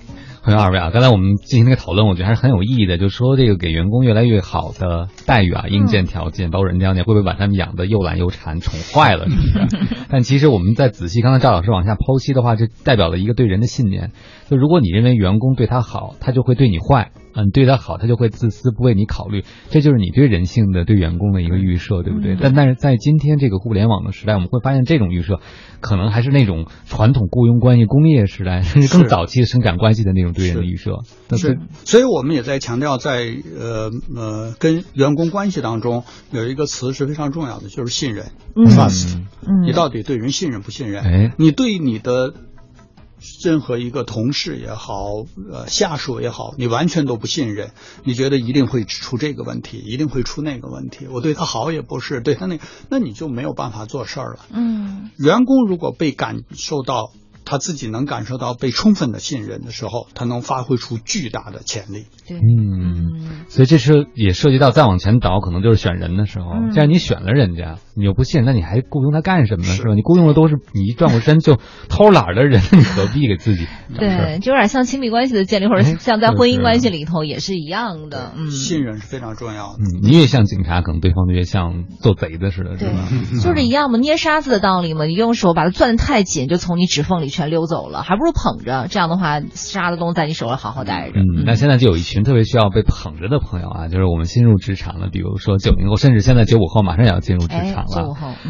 [0.48, 0.88] 欢迎二位啊！
[0.90, 9.86] 刚才我们进行那个讨论，我觉得还是很有意义的，就是说这个给员工越来越好的待遇啊，硬件条件，包括人家会不会把他们养的又懒又馋，宠坏了，是不是？
[10.08, 14.12] 但其实我们在仔细刚才赵老师往下剖析的话，这代表了一个对人的信念，
[14.48, 17.10] 就如果你认为员工对他好，他就会对你坏。
[17.34, 19.44] 嗯，对他好，他就会自私，不为你考虑。
[19.70, 22.36] 这就是你对人性的、对员工的一个预设，对不对？
[22.40, 25.40] 但但是在今天这个互联网的时代，我们会发现这种预设
[25.80, 30.96] 可能还是那种传统雇佣关系、工业时代 甚至更早期的生产关系的那种对人的预设。
[31.36, 33.26] 是，所以我们也在强调，在
[33.58, 39.18] 呃呃跟员工关系当中有一个词是非常重要的，就是信任 （trust）。
[39.46, 41.04] 嗯，你到底对人信任不信任？
[41.04, 42.34] 哎，你对你的。
[43.44, 47.70] 任何一个同事也好，呃，下属也好，你完全都不信任，
[48.04, 51.06] 你觉得一定会出这个问题，一定会出那个问题。
[51.10, 52.58] 我对他好也不是，对他那，
[52.90, 54.40] 那你就没有办法做事儿了。
[54.52, 57.12] 嗯，员工如果被感受到。
[57.50, 62.04] 他自己能感受到被充分的信任的时候，他能发挥出巨大的潜力。
[62.26, 66.50] 对，嗯，所以这是也涉及到再往前倒，可能就是选人的时候。
[66.50, 69.72] 嗯、既然你选了人家，你又不信，那你还雇佣他干什么呢？
[69.72, 69.94] 是吧？
[69.94, 71.56] 你雇佣的都是你一转过身就
[71.88, 73.66] 偷懒的人， 你何必给自己？
[73.98, 78.32] 对，就有点像亲密关系的建立，或者像在婚姻关系里头也是一样的。
[78.36, 79.78] 嗯，信任是非常重要的。
[79.80, 83.08] 嗯，你越像警察，可能对方就越像做贼的似的，是吧？
[83.42, 85.06] 就是一样嘛，捏沙子的道理嘛。
[85.06, 88.18] 你用手把它攥得太紧，就从你指缝里全溜走了，还。
[88.18, 91.20] 不如捧着，这样的话，沙子都在你手里好好待着。
[91.20, 97.84] 嗯，那现在就有一群特别需要被捧着的朋友啊，就是我们新入职场的，比如说九零后，甚至现在九五后马上也要进入职场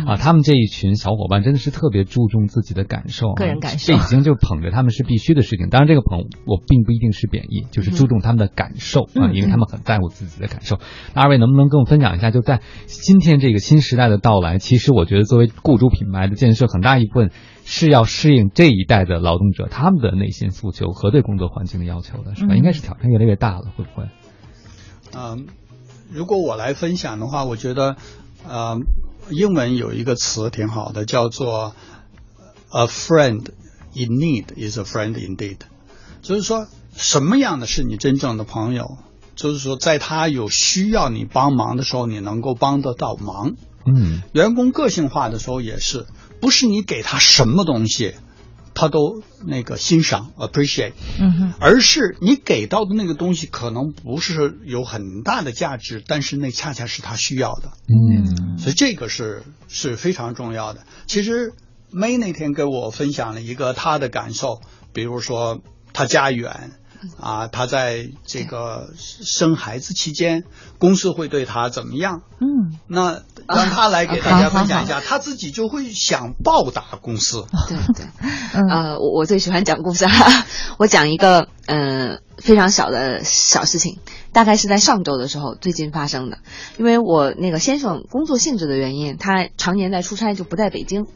[0.07, 5.69] 啊，他们这一群小伙伴真的是特别注重自己的感受，个人感受，这已经就捧着他们是必须的事情。
[5.69, 10.81] 当然，这个捧我并不一定是贬义，就是注重他们的感受啊，因为他们很在乎自己的感受。
[11.15, 17.31] 那二位能不能跟我分享一下，就在今天这个新时代的到来，其实我觉得作为雇主品牌的建设，很大一部分
[17.65, 20.49] 是要适应这一代的劳动者他们的内心。
[20.59, 22.57] 诉求和对工作环境的要求的是吧？
[22.57, 24.09] 应该是挑战越来越大了，会不会？
[25.15, 25.47] 嗯，
[26.11, 27.97] 如果我来分享的话，我觉得，
[28.49, 28.79] 呃，
[29.31, 31.75] 英文有一个词挺好的，叫做
[32.71, 33.47] “a friend
[33.95, 35.59] in need is a friend indeed”，
[36.23, 36.67] 就是说
[36.97, 38.99] 什么样的是你真正的朋友？
[39.37, 43.55] 就是说，在他有需要你帮忙的时候，你能够帮得到忙。
[43.87, 46.07] 嗯，员工个性化的时候也是，
[46.41, 48.15] 不是你给他什么东西。
[48.79, 60.83] 他都那个欣赏 appreciate，嗯哼，而是你给到的那个东西可能不是有很大的价值，但是那恰恰是他需要的，嗯，所以这个是是非常重要的。
[61.09, 61.55] 其实
[61.93, 64.61] May 那天跟我分享了一个他的感受，
[64.93, 65.61] 比如说
[65.93, 66.71] 他家远。
[67.17, 70.43] 啊，他在这个生孩子期间，
[70.79, 72.23] 公司会对他怎么样？
[72.41, 73.23] 嗯，那
[73.57, 77.47] 让他来给大家分享一下，他自己就会想报答公司。
[77.69, 78.07] 对对，
[78.53, 80.45] 呃，我我最喜欢讲故事哈，
[80.79, 83.99] 我讲一个呃非常小的小事情。
[84.31, 86.39] 大概是在上周的时候，最近发生的。
[86.77, 91.07] 因为我那个先生工作性质的原因，他常年在出差，就不在北京。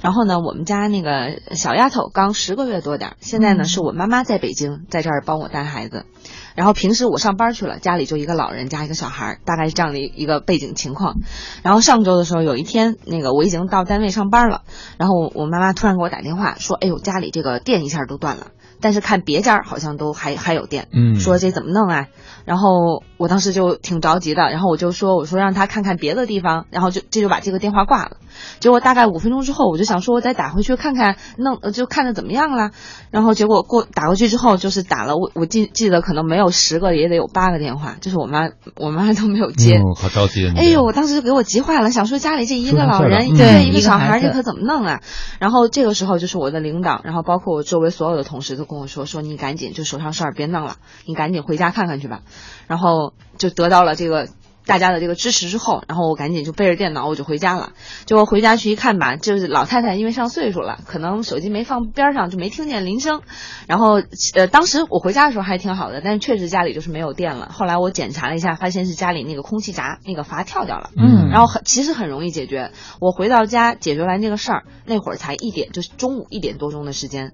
[0.00, 6.06] 然后呢，我们家那个小丫头刚十个月多点，现在呢是我妈妈在北京，在这儿帮我带孩子。
[6.54, 11.16] 然后平时我上班去了，家里就一个老人加一个小孩，大概是这样的一个背景情况。
[11.62, 14.62] 然后上周的时候，有一天，那个我已经到单位上班了，
[14.98, 18.48] 然后我妈妈突然给我打电话说：“哎呦，家里这个电一下都断了。”
[18.82, 22.06] 但是看别家好像都还还有电，嗯，说这怎么弄啊？
[22.44, 28.16] 然后我当时就挺着急的，然后我就说，我说让他看看别的地方，然后就这就把这个电话挂了。
[28.60, 32.70] 结果大概五分钟之后，我就想说，我再打回去看看，弄就看着怎么样了。
[33.10, 40.46] 然后结果过打过去之后，就是打了我我记记得可能没有十个也得有八个电话，就是我妈我妈都没有接，好着急。
[40.46, 45.00] 哎呦，我当时就给我急坏了，想说家里这一个老人嗯对一个小孩，这可怎么弄啊？
[45.38, 50.76] 然后这个时候就是我的领导，然后包括我周围所有的同事都跟我说，说你赶紧就手上事儿别弄了，
[51.06, 52.20] 你赶紧回家看看去吧。
[52.66, 54.28] 然后就得到了这个
[54.66, 57.72] 大家的这个支持之后，然后我赶紧就背着电脑我就回家了。
[58.04, 63.22] 结果回家去一看吧，就是老太太因为上岁数了，可能手机没放边上就没听见铃声。
[63.66, 64.00] 然后
[64.36, 67.50] 呃，当时我回家的时候还挺好的，但是确实家里就是没有电了。
[67.52, 70.90] 后来我检查了一下，发现是家里那个空气闸那个阀跳掉了。
[70.96, 72.70] 嗯，然后很其实很容易解决。
[73.00, 77.32] 我回到家解决完这个事儿，那会儿才一点，就是中午一点多钟的时间。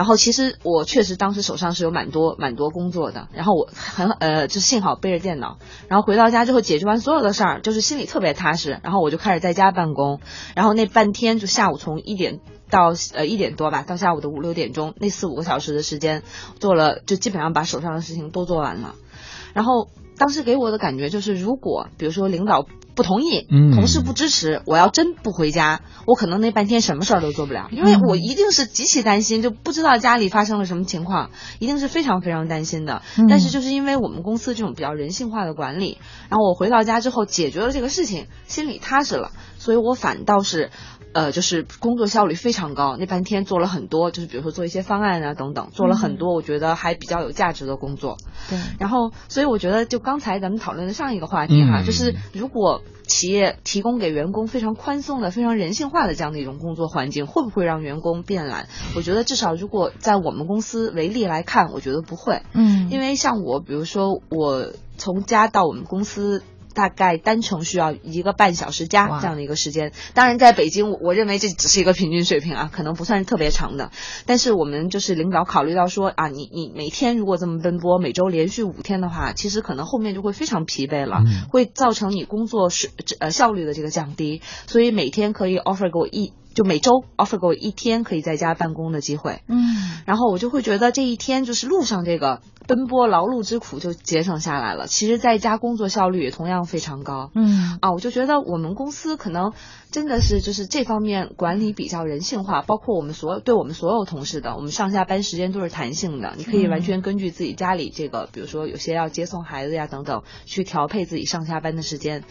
[0.00, 10.20] 然后其实我确实当时手上是有蛮多蛮多工作的，然后我很呃就幸好背着电脑，然后回到家之后解决完所有的事儿，就是心里特别踏实，然后我就开始在家办公，
[10.56, 12.40] 然后那半天就下午从一点
[12.70, 16.22] 到呃一点多吧，到下午的五六点钟，那四五个小时的时间
[16.58, 18.94] 做了，就基本上把手上的事情都做完了，
[19.52, 22.64] 然后当时给我的感觉就是，如果比如说领导。
[22.94, 23.72] 不同意，嗯。
[23.72, 33.02] 同事不支持，我要真不回家，我可能那半天什么事儿都做不了，因为我一定是极其担心，就不知道家里发生了什么情况，一定是非常非常担心的。
[33.16, 33.26] 嗯。
[33.28, 40.70] 但是就是因为我们公司这种比较人性化的管理，然后我回到家之后解决了这个事情，心里踏实了，所以我反倒是
[41.12, 48.16] 呃，就是工作效率非常高，那半天做了很多，就是比如说做一些方案啊等等，做了很多，我觉得还比较有价值的工作。
[48.48, 58.68] 对，然后所以我觉得就刚才咱们讨论的上一个话题哈，嗯就是如果企业提供给员工非常宽松的、非常人性化的这样的一种工作环境，会不会让员工变懒？
[58.94, 62.42] 我觉得至少如果在我们公司为例来看，我觉得不会。
[62.52, 66.42] 嗯因为像我，比如说我从家到我们公司。
[66.74, 73.90] 大概单程需要一个半小时加这样的一个时间，当然在北京，我我认为这只是一个平均水平啊，可能不算是特别长的。
[74.26, 84.40] 但是我们就是领导考虑到说啊，你你每天如果这么奔波，每周连续五天的话，其实可能后面就会非常疲惫了，会造成你工作是呃效率的这个降低。
[84.66, 86.32] 所以每天可以 offer 给我一。
[86.54, 89.56] 就每周 offer 给我一天可以在家办公的机会，嗯，
[90.06, 94.86] 然后我就会觉得这一天就是路上这个奔波劳碌之苦就节省下来了。
[94.86, 99.52] 其实在家工作效率也同样非常高，嗯啊，我就觉得我们公司可能
[99.90, 112.24] 真的是就是这方面管理比较人性化，包括我们所有对我们所有同事的，我们上下班时间都是弹性的，你可以完全根据自己家里这个，比如说有些要接送孩子呀等等，去调配自己上下班的时间。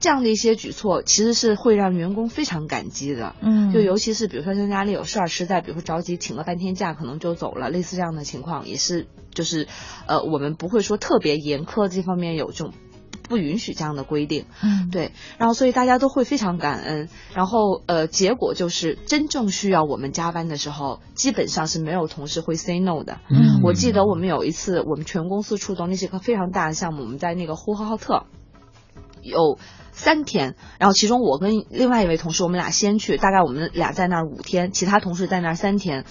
[0.00, 3.34] 这样的一些举措，其实是会让员工非常感激的。
[3.40, 9.68] 嗯就尤其是比如说像家里有事儿，实在比如说着急请了半天假，可能就走了，类似这样的情况，也是就是
[10.06, 12.72] 呃，我们不会说特别严苛这方面有这种。
[13.28, 23.18] 不允许这样的规定，嗯，对，然后所以大家都会非常感恩，然后呃，结果就是真正需要我们加班的时候，基本上是没有同事会 say no 的。
[23.28, 28.24] 嗯我记得我们有一次，我们全公司出动，那是一个非常大的项目，我们在那个呼和浩特
[29.20, 29.58] 有
[29.98, 36.04] 三天，然后其中我跟另外一位同事，我们俩先去，大概我们俩在那儿五天，其他同事在那儿三天，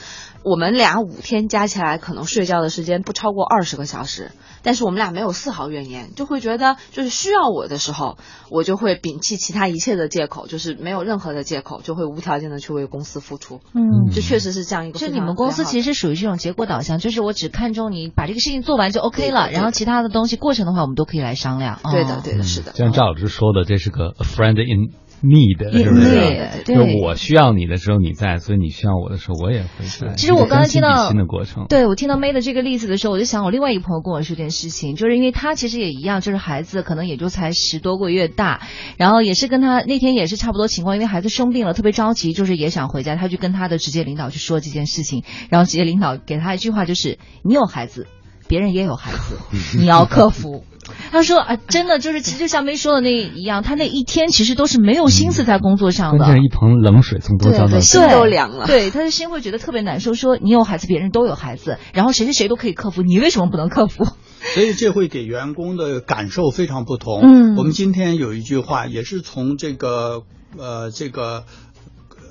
[0.44, 4.32] 我们俩五天加起来可能睡觉的时间不超过二十个小时，
[4.64, 8.18] 但是我们俩没有丝毫怨言，就会觉得就是需要我的时候，
[8.50, 13.62] 我就会摒弃其他一切的借口，就是没有任何的借口，就会无条件的去为公司付出。
[13.74, 15.00] 嗯这确实是这样一个。
[15.00, 21.80] 就你们公司其实属于这种结果导向，就是我只看重你把这个事情做完就 OK 了，对对对然后其他的东西过程的话，我们都可以来商量。
[21.92, 24.94] 对的哦对的是的就像赵老师说的，这是个 a friend in
[25.24, 26.64] need，是不是？
[26.64, 30.16] 就我需要你的时候你在，所以你需要我的时候我也会在。
[30.16, 38.62] 其实我刚才听到新的过程，对我听到 May 的这个例子的时候，我就想我另外一个朋友跟我说这件事情，就是因为他其实也一样，就是孩子可能也就才十多个月大，
[38.98, 48.08] 然后也是跟他那天也是差不多情况，因为孩子生病了，特别着急，就是也想回家，他就跟他的直接领导去说这件事情，然后直接领导给他一句话就是：你有孩子，
[48.48, 49.38] 别人也有孩子，
[49.78, 50.64] 你要克服。
[51.12, 56.38] 他说啊，真的就是，其实就像梅说的那一样，他那一天其实都是没有心思在工作上的。
[56.38, 58.66] 一盆冷水从头浇到心都凉了。
[58.66, 60.14] 对，他的心会觉得特别难受。
[60.14, 64.06] 说你有孩子，别人都有孩子，然后谁谁谁都可以克服，你为什么不能克服？
[64.54, 67.20] 所以这会给员工的感受非常不同。
[67.22, 70.24] 嗯我们今天有一句话，也是从这个
[70.58, 71.44] 呃这个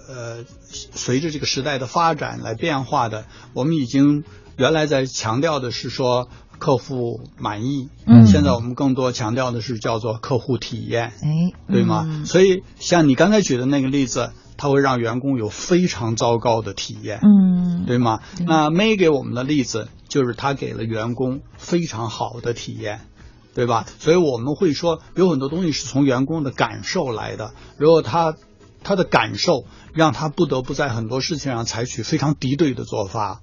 [0.09, 3.27] 呃随着这个时代的发展来变化的。
[3.53, 4.25] 我们已经
[4.57, 6.29] 原来在强调的是说
[6.59, 12.25] 客户满意，嗯现在我们更多强调的是叫做客户体验，哎，对吗？
[12.25, 18.21] 所以像你刚才举的那个例子，它会让员工有非常糟糕的体验，嗯，对吗？
[18.47, 23.03] 那 May 给我们的例子就是他给了员工非常好的体验，
[23.55, 23.85] 对吧？
[23.99, 28.35] 所以我们会说有很多东西是从员工的感受来的，如果他
[28.83, 33.43] 他的感受让他不得不在很多事情上采取非常敌对的做法，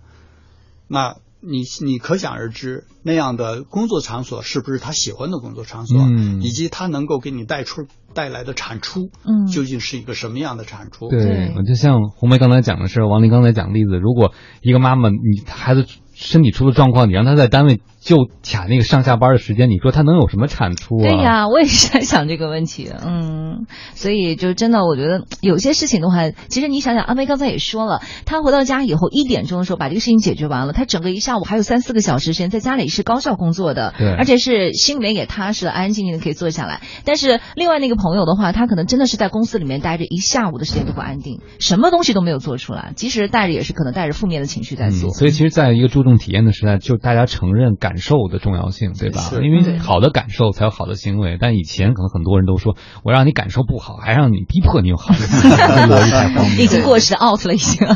[0.87, 7.81] 那你你可想而知那样的工作场所是不是他喜欢的工作场所，嗯以及他能够给你带出
[8.13, 11.09] 带来的产出，嗯究竟是一个什么样的产出？
[11.09, 21.07] 对，我就像红梅刚才讲的是，王林刚才讲的例子，如果一个妈妈你孩子身体出了状况，你让他在单位就卡那个上下班的时间，你说他能有什么产出啊？
[21.07, 23.65] 对呀，我也是在想这个问题，嗯，
[23.95, 36.81] 所以就真的，我觉得有些事情的话，其实你想想，阿梅刚才也说了，她回到家以后一点钟的时候把这个事情解决完了，她整个一下午还有三四个小时时间在家里是高效工作的，对而且是心里面也踏实了，安安静静的可以坐下来。
[37.05, 45.09] 但是另外那个朋友的话，他可能真的是在公司里面待着一下午的时间都不安定，什么东西都没有做出来，即使带着也是可能带着负面的情绪在做。
[45.09, 45.13] 嗯。
[45.13, 49.31] 所以其实，在一个注重体验的时代，就大家承认感受的重要性，对吧？
[49.41, 51.37] 因为好的感受才有好的行为。
[51.39, 55.15] 但以前可能很多人都说，我让你感受不好，还让你逼迫你有好。
[56.59, 57.87] 已经过时的 out 了，已经。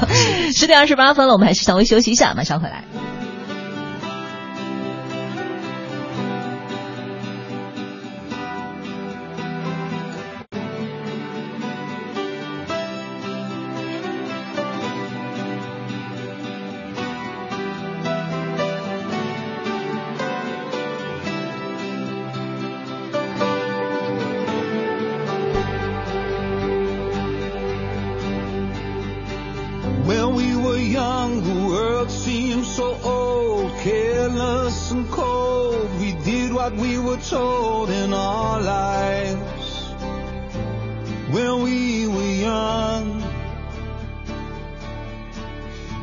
[0.54, 2.86] 十点二十八分了，我们还是稍微休息一下，马上回来。
[37.30, 39.94] Told in our lives
[41.30, 43.20] when we were young.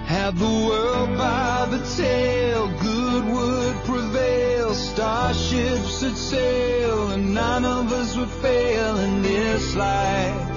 [0.05, 4.75] Had the world by the tail, good would prevail.
[4.75, 10.51] Starships would sail, and none of us would fail in this life.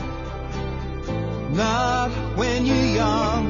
[1.51, 3.45] Not when you're young.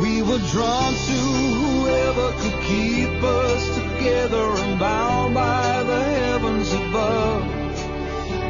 [0.00, 1.18] We were drawn to
[1.60, 7.42] whoever could keep us together and bound by the heavens above.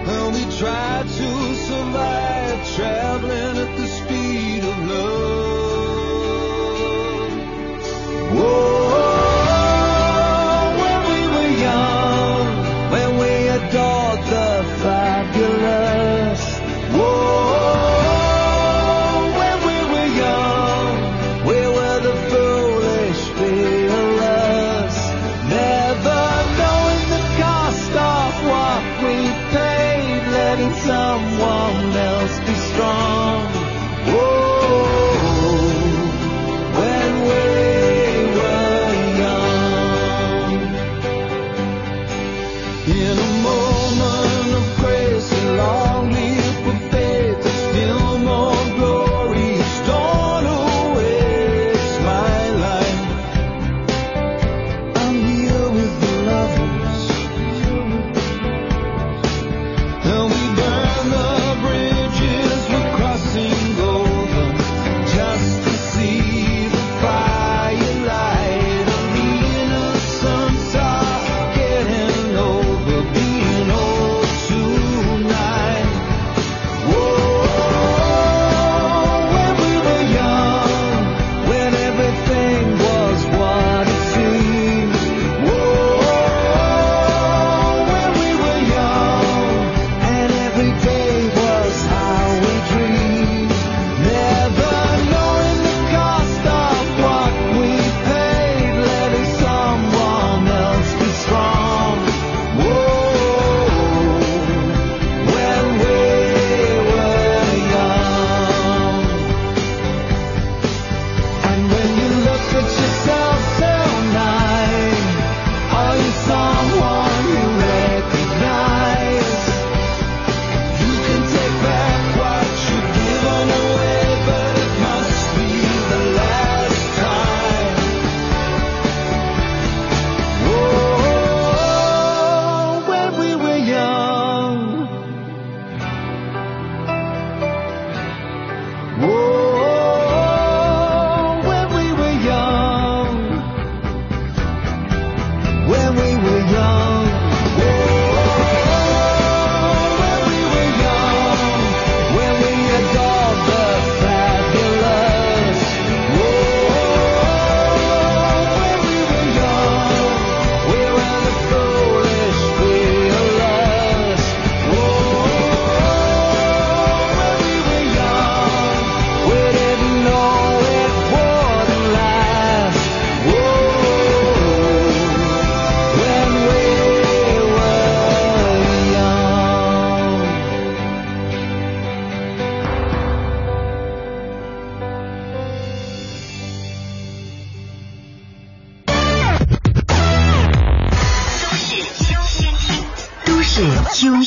[0.08, 5.28] And we try to survive traveling at the speed of love.
[8.34, 8.77] Whoa,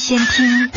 [0.02, 0.72] 先听。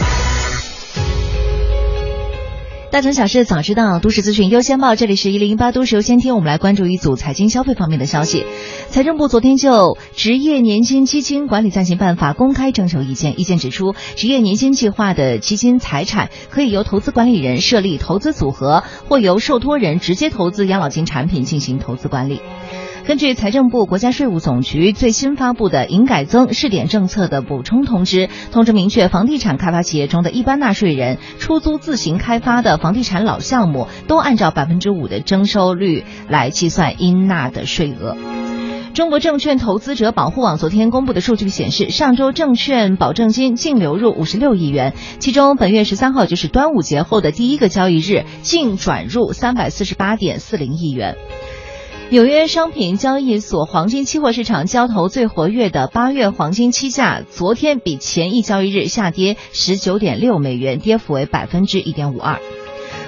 [2.90, 4.96] 大城小事早知道，都市资讯优先报。
[4.96, 8.44] 这里是一零一八都市优先听，我们来关注一组财经消费方面的消息。
[8.90, 22.42] 财政部昨天就职业年金基金管理暂行办法公开征求意见，意见指出，职业年金计划的基金财产可以由投资管理人设立投资组合，或由受托人直接投资养老金产品进行投资管理。
[23.06, 38.16] 根据财政部、国家税务总局最新发布的营改增试点政策的补充通知，通知明确，房地产开发企业中的一般纳税人出租自行开发的房地产老项目，都按照百分之五的征收率来计算应纳的税额。
[38.94, 51.16] 中国证券投资者保护网昨天公布的数据显示，上周证券保证金净流入五十六亿元，其中本月十三号就是端午节后的第一个交易日，净转入三百四十八点四零亿元。
[52.10, 62.38] 纽约商品交易所黄金期货市场交投最活跃的八月黄金期价，昨天比前一交易日下跌十九点六美元，跌幅为百分之一点五二。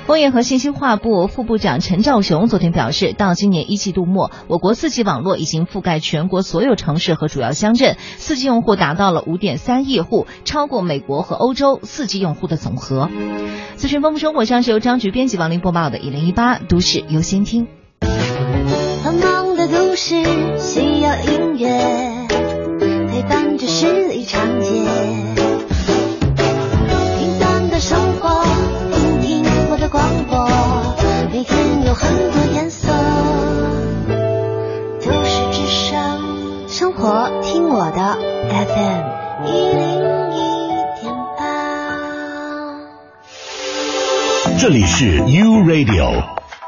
[0.06, 13.08] 工业和信息化部副部长陈兆雄昨天表示，到今年一季度末，我国 4G 网络已经覆盖全国所有城市和主要乡镇，4G 用户达到了5.3亿户，超过美国和欧洲 4G 用户的总和。
[13.76, 17.66] 资讯丰富生活上是由张局编辑王林播报的，一零一八都市优先听。
[19.96, 21.66] 繁忙的都市需要音乐
[23.08, 24.84] 陪伴着十里长街，
[27.18, 28.44] 平淡的生活，
[29.22, 30.46] 听听我的广播，
[31.32, 32.92] 每天有很多颜色。
[35.00, 38.18] 都市之声，生活听我的
[38.50, 39.80] FM 一零
[40.32, 40.36] 一
[41.00, 41.42] 点八。
[44.58, 46.35] 这里是 U Radio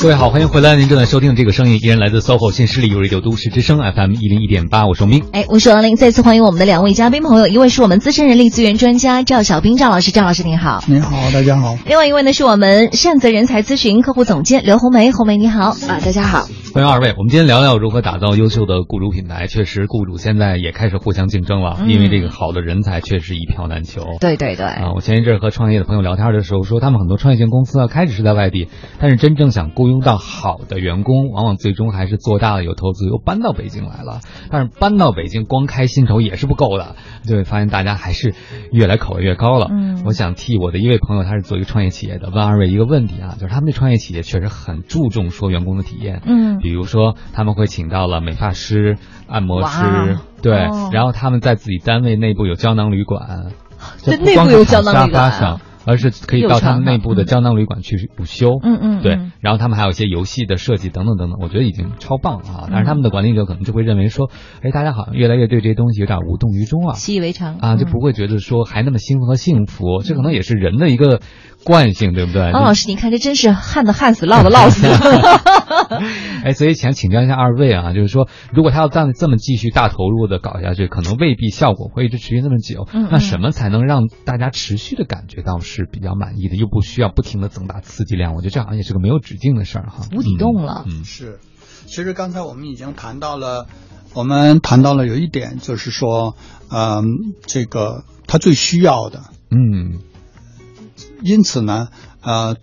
[0.00, 0.76] 各位好，欢迎回来！
[0.76, 5.24] 您正在收听的这个声音依然来自 SOHO 新势力 u Radio 都市之声 FM 一零一点八，我是王明。
[5.32, 10.84] 哎，我是王林，再次欢迎我们的两位嘉宾朋友，一位是我们资深人力资源专家赵小兵赵老师，赵老师您好。
[10.86, 11.76] 您好，大家好。
[11.84, 15.70] 另外一位呢是我们善泽人才咨询客户总监刘红梅，红梅你好。
[15.70, 16.46] 啊，大家好。
[16.72, 19.48] 欢迎二位，我们今天聊聊如何打造优秀的雇主品牌。
[19.48, 24.02] 确实，雇主现在也开始互相竞争了，嗯因为这个好的人才确实一票难求。
[24.20, 24.64] 对对对。
[24.64, 28.68] 啊，我前一阵和创业的朋友聊天的时候说，他们很多创业型公司啊，开始是在外地，
[29.00, 34.20] 但是真正想雇佣到好的员工，往往最终还是做大了有投资，又搬到北京来了。
[34.50, 38.34] 但是搬到北京光开薪酬也是不够的，就会发现大家还是
[38.70, 39.68] 越来口味越高了。
[39.70, 48.96] 嗯我想替我的一位朋友，他是做一个创业企业的，问二位一个问题啊，就是他们的创业企业确实很注重说员工的体验，嗯比如说他们会请到了美发师、
[49.26, 53.52] 按摩师，对，哦然后他们在自己单位内部有胶囊旅馆，
[54.02, 55.60] 这就不光是内部有胶囊旅馆。
[55.88, 62.68] 而是可以到他们内部的胶囊旅馆去补休，嗯嗯对嗯，然后他们还有一些游戏的设计等等等等，我觉得已经超棒了啊！
[62.70, 67.56] 但是他们嗯的管理者可能就会认为说，哎，大家好像越来越对这些东西有点无动于衷啊，习以为常。
[67.56, 67.90] 啊，就嗯。
[67.90, 71.22] 不会觉得说还那么兴奋和幸福，这可能也是人的一个
[71.68, 72.40] 惯性，对不对？
[72.52, 74.86] 王老师，你看这真是旱的旱死，涝的涝死。
[76.42, 82.88] 哎，所以想请教一下二位啊，就是说，如果他要这样这么继续大投入的搞下去，可能未必效果会一直持续那么久。
[82.94, 88.34] 嗯嗯那什么才能让大家持续的感觉到是比较满意的，又不需要不停的增大刺激量？
[88.34, 90.06] 我觉得这好像也是个没有止境的事儿哈。
[90.16, 91.38] 无底洞了嗯，嗯是，
[91.86, 93.66] 其实刚才我们已经谈到了，
[94.14, 96.34] 我们谈到了有一点，就是说，
[96.70, 97.04] 嗯，
[97.46, 100.00] 这个他最需要的，嗯，
[101.22, 101.88] 因此呢，
[102.22, 102.56] 呃，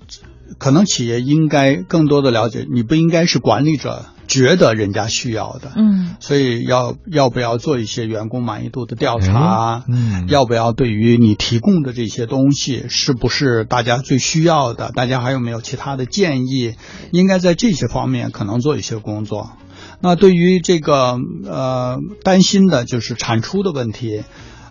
[0.57, 9.84] 可能企业应该更多的了解，你不应该是管理者觉得人家需要的，嗯所以要要不要做一些员工满意度的调查？
[9.88, 14.91] 嗯，要不要对于你提供的这些东西是不是大家最需要的？
[14.95, 16.76] 大家还有没有其他的建议？
[17.11, 19.52] 应该在这些方面可能做一些工作。
[20.02, 24.23] 那对于这个呃担心的就是产出的问题，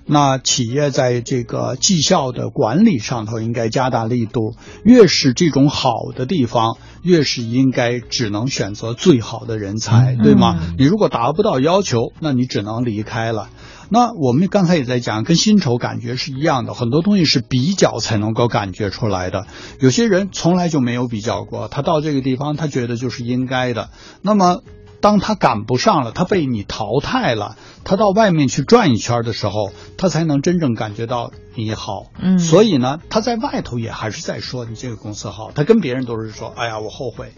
[0.07, 4.55] 那企业在这个绩效的管理上头应该加大力度。
[4.85, 10.59] 越是这种好的地方，越是应该只能选择最好的人才，对吗？
[10.79, 13.49] 你如果达不到要求，那你只能离开了。
[13.89, 19.47] 那我们刚才也在讲，跟薪酬感觉是一样的，很多东西是比较才能够感觉出来的。
[19.81, 23.89] 有些人从来就没有比较过，他到这个地方，他觉得就是应该的。
[24.21, 24.61] 那么。
[25.05, 32.07] 当他赶不上了，他被你淘汰了，他到外面去转一圈的时候，他才能真正感觉到你好。
[32.19, 37.35] 嗯所以呢，他在外头也还是在说你这个公司好，他跟别人都是说，哎呀，我后悔，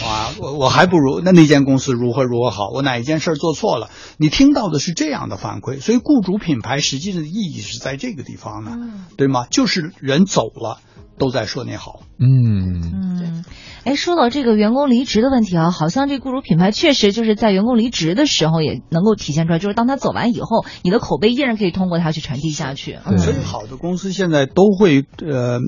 [0.00, 3.90] 哇，我我还不如那那间公司如何如何好，我哪一件事儿做错了？
[4.16, 8.76] 你听到的是这样的反馈，所以雇主品牌实际的意义是在这个地方呢，
[9.16, 9.46] 对吗？
[9.50, 10.78] 就是人走了，
[11.18, 12.02] 都在说你好。
[12.20, 13.44] 嗯嗯，
[13.84, 22.98] 哎，说到这个员工离职的问题啊，好像这雇主品牌确实就是在员工离职的时候也能够体现出来，就是当他走完以后，你的口碑依然可以通过他去传递下去。
[23.06, 25.60] 嗯所以好的公司现在都会呃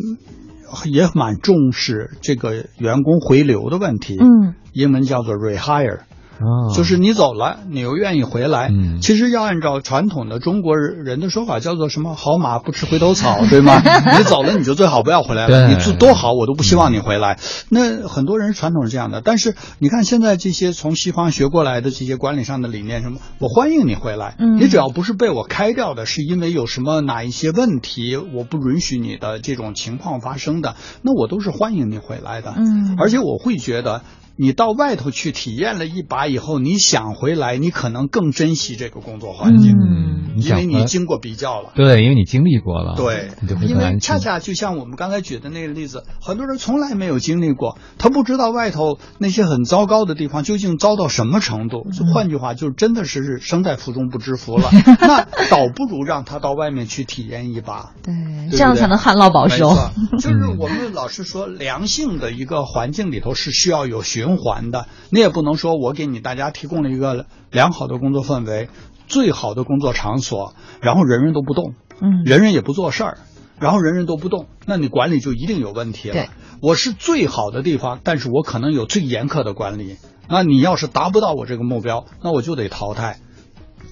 [0.84, 4.16] 也蛮重视这个员工回流的问题。
[4.20, 6.00] 嗯，英文叫做 rehire。
[6.40, 8.68] 哦就是你走了，你又愿意回来。
[8.68, 13.80] 嗯其实要按照传统的中国人的说法，叫做什么“好马不吃回头草”，对吗？
[14.18, 15.68] 你走了，你就最好不要回来了。
[15.68, 17.38] 你做多好，我都不希望你回来。
[17.68, 32.54] 那很多人传统是这样的，但是你看现在这些从西方学过来的这些管理上的理念，什么我欢迎你回来，嗯你只要不是被我开掉的，是因为有什么哪一些问题我不允许你的这种情况发生的，那我都是欢迎你回来的。
[32.56, 34.02] 嗯而且我会觉得。
[34.40, 41.72] 你到外头去体验了一把以后，你想回来，你可能更珍惜这个工作环境，嗯，因为你经过比较了。
[41.74, 42.94] 对，因为你经历过了。
[42.96, 43.32] 对，
[43.68, 51.86] 因为恰恰就像我们刚才举的那个例子，很多人从来没有经历过，他不知道外头那些很糟糕的地方究竟糟到什么程度。
[51.92, 54.70] 就换句话，就真的是生在福中不知福了。
[55.02, 57.90] 那倒不如让他到外面去体验一把。
[58.02, 58.14] 对，
[58.48, 59.76] 对这样才能旱涝保收
[60.18, 64.86] 就是我们老是说，良性的一个环境里头是需要有循环的。
[65.10, 68.68] 你也不能说我给你大家提供了一个良好的工作氛围，
[69.06, 73.18] 最好的工作场所，然后人人都不动，嗯人人也不做事儿，
[73.58, 76.14] 然后人人都不动，那你管理就一定有问题了。
[76.14, 76.28] 对，
[76.62, 79.96] 我是最好的地方，但是我可能有最严苛的管理。
[80.28, 83.18] 那你要是达不到我这个目标，那我就得淘汰。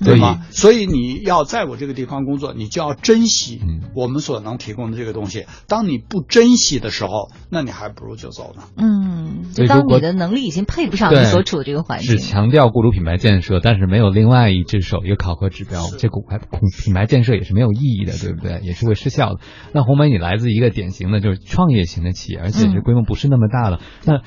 [0.04, 0.46] 对吗？
[0.50, 3.60] 所以你要在我这个地方工作，你就要珍惜
[3.94, 5.46] 我们所能提供的这个东西。
[5.66, 8.62] 当你不珍惜的时候，那你还不如就走呢。
[8.76, 12.18] 嗯，就所以当你的能力已经配不上你所处的这个环境只。
[12.18, 16.38] 强调雇主品牌建设，但是没有另外一只手一个考核指标，这股牌
[16.84, 18.60] 品牌建设也是没有意义的，对不对？
[18.62, 19.40] 也是会失效的。
[19.72, 23.80] 那红梅，你来自一个典型的就是创业型的企业，而且是规模不是那么大的。
[24.04, 24.20] 那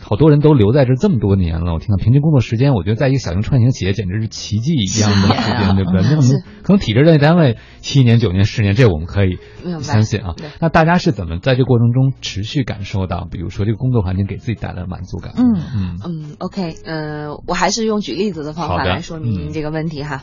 [0.00, 6.02] 好多人都留在这这么多年了，我听到平均工作时间，我觉得在一个小型创业型企业简直是奇迹一样的时间，对不对？
[6.02, 9.38] 那我们可能体制内单位七年、九年、十年，这我们可以
[9.80, 10.34] 相信啊。
[10.60, 15.32] 那大家是怎么在这个过程中持续感受到，比如说这个工作环境给自己带来的满足感？
[15.36, 20.22] 嗯嗯嗯，OK，呃，我还是用举例子的方法来说明您这个问题哈。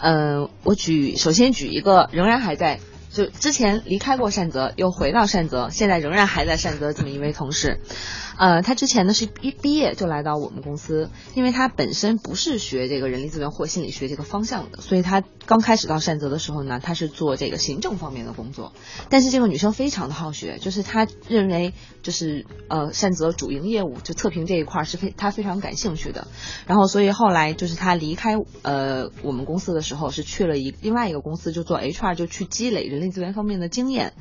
[0.00, 2.80] 呃，我举首先举一个仍然还在
[3.10, 7.80] 就之前离开过善泽，又回到善泽，现在仍然还在善泽这么一位同事。
[8.38, 18.72] 呃，他之前呢是一毕业就来到我们公司，因为他本身不是学这个人力资源或心理学这个方向的，所以他刚开始到善泽的时候呢，他是做这个行政方面的工作。
[19.10, 26.28] 但是这个女生非常的好学，就是她认为就是呃善泽主营业务就测评这一块是非她非常感兴趣的。
[26.66, 34.14] 然后所以后来就是她离开呃我们公司的时候，是去了一另外一个公司就做 HR，就去积累人力资源方面的经验。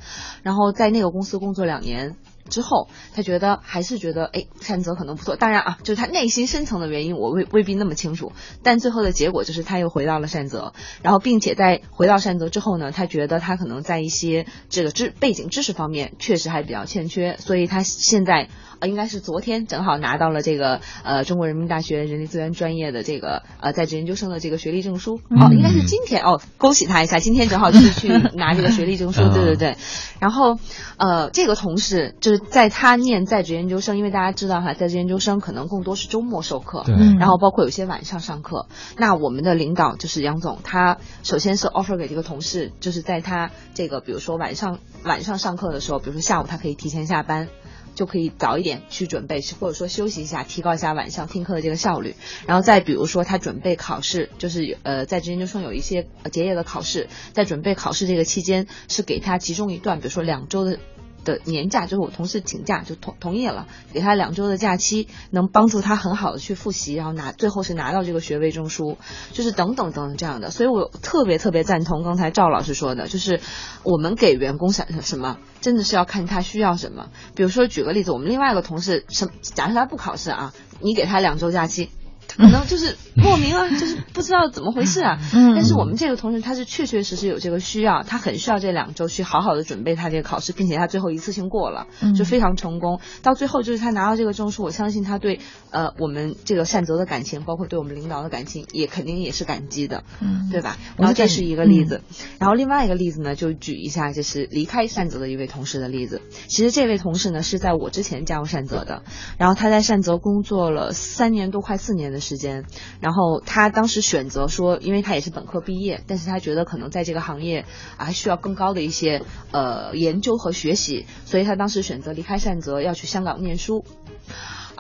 [0.43, 2.15] 然后在那个公司工作两年。
[2.51, 5.35] 之后，他觉得还是觉得，哎，善泽可能不错。
[5.35, 8.33] 当然啊，就是他内心深层的原因，我未未必那么清楚。
[8.61, 18.49] 但最后的结果就是他又回到了善泽，然后并且在回到善泽之后呢，他觉得他可能在一些这个知背景知识方面确实还比较欠缺，所以他现在
[18.81, 25.21] 呃应该是昨天正好拿到了这个呃中国人民大学人力资源专业的这个呃在职研究生的这个学历证书。
[25.29, 29.21] 哦，应该是今天哦，恭喜他一下，今天正好就是去 拿这个学历证书。
[29.29, 29.77] 对对对，
[30.19, 30.57] 然后
[30.97, 38.65] 呃这个同事就是在他念在职研究生，因为大家知道哈，在职研究生可能更多是周末授课，对然后包括有些晚上上课。
[38.97, 47.47] 那我们的领导就是杨总，他首先是 offer 给这个同事，就是在他这个比如说晚上晚上上课的时候，比如说下午他可以提前下班。
[47.95, 52.15] 就可以早一点去准备，或者说休息一下，提高一下晚上听课的这个效率。
[52.47, 60.79] 然后再比如说他准备考试，就是呃在职研究生有一些结业的考试，在准备考试这个期间是给他集中一段，比如说两周的。
[61.23, 68.97] 的年假就是我同事请假就同同意了，给他两周的假期，能帮助他很好的去复习，然后拿最后是拿到这个学位证书，
[69.31, 70.51] 就是等等等等这样的。
[70.51, 73.39] 所以我特别特别赞同刚才赵老师说的，就是
[73.83, 77.09] 我们给员工什什么，真的是要看他需要什么。
[77.35, 81.89] 比如说举个例子，我们另外一个同事，什假设他不考试啊，你给他两周假期。
[82.37, 85.19] 可能就是莫名啊，就是不知道怎么回事啊。
[85.33, 92.99] 嗯但是我们这个同事他是确确实实有这个需要，他很需要这两周去好好的准备他这个考试，并且他最后一次性过了，嗯就非常成功。
[93.21, 95.39] 到最后就是他拿到这个证书，我相信他对
[95.71, 100.77] 呃我们这个善泽的感情，包括对我们领导的感情，也肯定也是感激的，嗯对吧？
[100.97, 102.01] 然后这是一个例子，
[102.39, 106.21] 然后另外一个例子呢，就举一下就是离开善泽的一位同事的例子。
[106.47, 109.03] 其实这位同事呢是在我之前加入善泽的，
[109.37, 112.63] 然后他在善泽工作了三年多，快四年的时间。
[113.01, 117.65] 然后他当时选择说，因为他也是本科毕业，但是他觉得可能在这个行业
[117.97, 123.83] 还需要更高的一些呃研究和学习，所以他当时选择离开善泽，要去香港念书。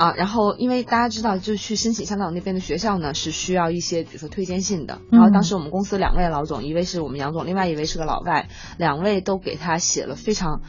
[0.01, 4.99] 啊，然后因为大家知道，就去申请香港那边的学校呢，是需要一些比如说推荐信的。
[5.11, 8.49] 然后当时我们公司两位老总，一位是我们杨总，另外一位是个老外，
[8.79, 10.61] 两位都给他写了非常。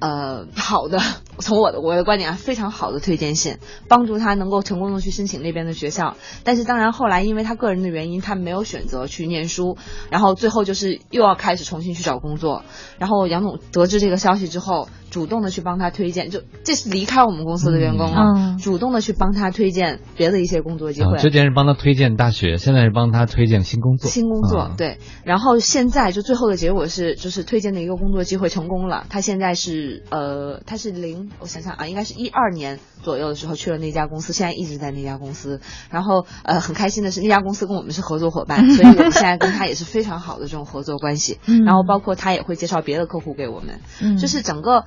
[0.00, 0.98] 呃，好的，
[1.38, 6.16] 从我的我的观点啊，非常好的推荐信，帮助他能够成功的去申请那边的学校。
[6.42, 9.78] 但是当然后来因为他个人的原因，他没有选择去念书，
[10.10, 12.64] 然后最后就是又要开始重新去找工作。
[12.98, 21.14] 然后杨总得知这个消息之后，主动的去帮他推荐，就这是离开我们公司的员工啊，嗯主动的去帮他推荐别的一些工作机会。
[21.14, 24.10] 啊之前是帮他推荐大学，现在是帮他推荐新工作。
[24.10, 29.06] 新工作、啊对，然后现在就最后的结果是，就是推荐的一个工作机会成功了。
[29.08, 35.60] 他现在是呃，他是零，我想想啊，应该是一二年左右的时候去了那家公司，现在一直在那家公司。
[35.90, 41.38] 然后呃，很开心的是那家公司跟我们是合作伙伴， 所以我们现在跟他也是非常好的这种合作关系。
[41.46, 44.84] 嗯然后包括他也会介绍别的客户给我们，嗯就是整个。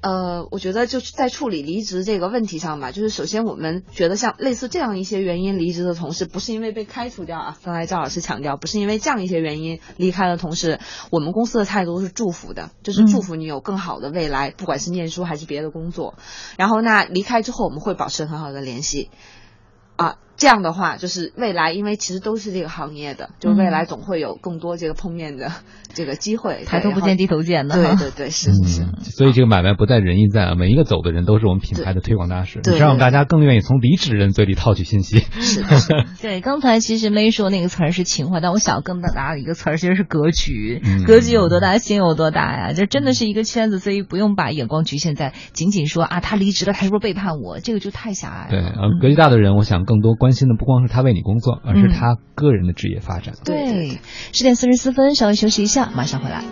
[0.00, 10.78] 呃，我觉得就是在处理离职这个问题上吧，就是首先我们觉得像类似这样一些原因离职的同事，不是因为被开除掉啊，刚才赵老师强调，不是因为这样一些原因离开的同事，
[11.10, 16.14] 我们公司的态度是祝福的，就是祝福你有更好的未来，不管是念书还是别的工作。
[16.56, 19.10] 然后那离开之后，我们会保持很好的联系。
[19.96, 25.52] 啊，这样的话，就是未来，因为其实都是这个行业的，就是未来总会有更多这个碰面的
[25.92, 26.62] 这个机会。
[26.64, 27.74] 抬头不见低头见的。
[27.74, 28.82] 对对对，是是是。
[28.84, 35.18] 嗯所以这个买卖不在人意在啊，每一个走的人都是我们品牌的推广大使，对你是让大家更愿意从离职人嘴里套取信息。
[35.40, 35.64] 是
[36.22, 40.80] 对，刚才其实没说那个词儿是情怀，但我想要更大的一个词儿其实是格局。
[40.84, 42.72] 嗯格局有多大，心有多大呀？
[42.72, 47.58] 这真的是一个圈子，所以不用把眼光局限在仅仅说啊，他离职了，他是不是背叛我？
[47.58, 48.68] 这个就太狭隘对，了。
[48.68, 53.34] 呃，格局大的人，我想更多关心的不光是他为你工作，而是嗯他个人的职业发展。
[53.44, 53.98] 对，
[54.32, 56.42] 十点四十四分，稍微休息一下，马上回来。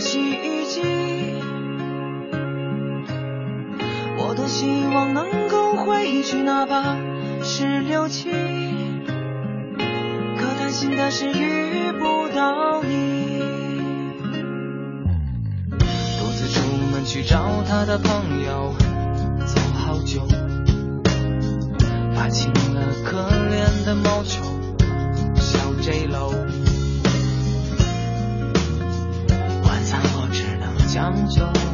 [0.00, 0.80] 洗衣机，
[4.16, 6.96] 我多希望能够回去，哪怕
[7.42, 8.30] 是六七。
[10.38, 13.42] 可担心的是遇不到你。
[16.18, 16.60] 独自出
[16.90, 18.74] 门去找他的朋友，
[19.44, 20.26] 走好久。
[22.14, 23.18] 发现了可
[23.50, 24.42] 怜的毛球
[25.36, 26.32] 小 J 楼，
[30.92, 31.69] 将就，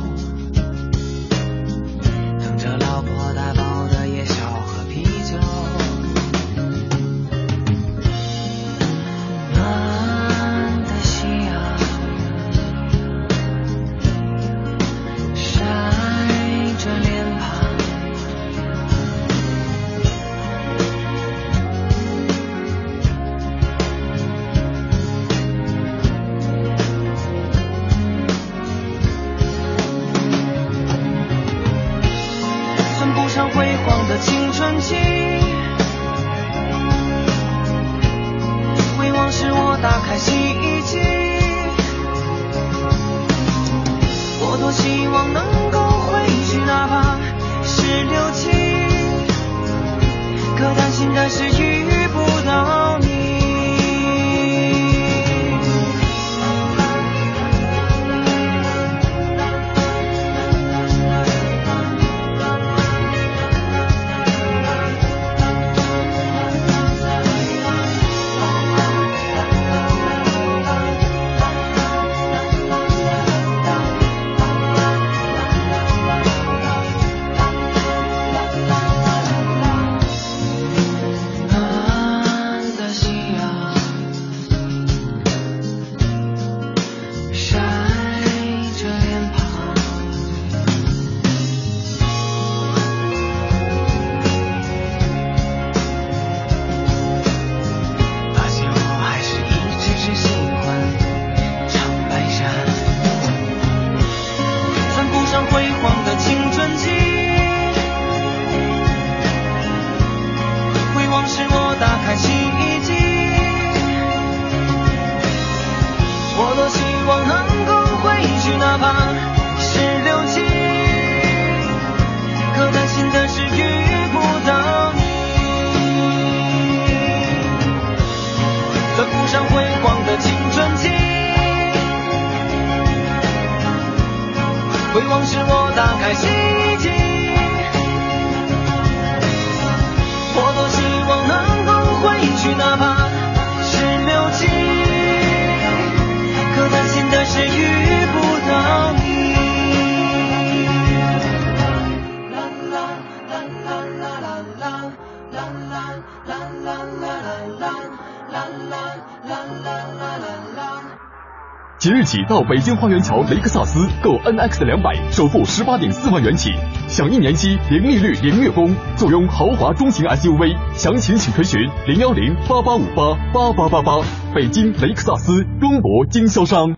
[162.28, 166.50] 到北京花园桥雷克萨斯购 NX 两百，首付十八点四万元起，
[166.88, 170.56] 享一年期零利率零月供，坐拥豪华中型 SUV。
[170.74, 173.98] 详情请垂询零幺零八八五八八八八八。
[174.34, 176.74] 北京雷克萨斯中国经销商。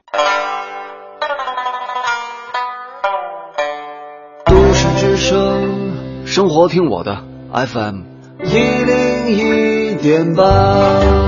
[4.47, 8.02] 都市之声，生活听我的 FM
[8.44, 11.27] 一零一点八。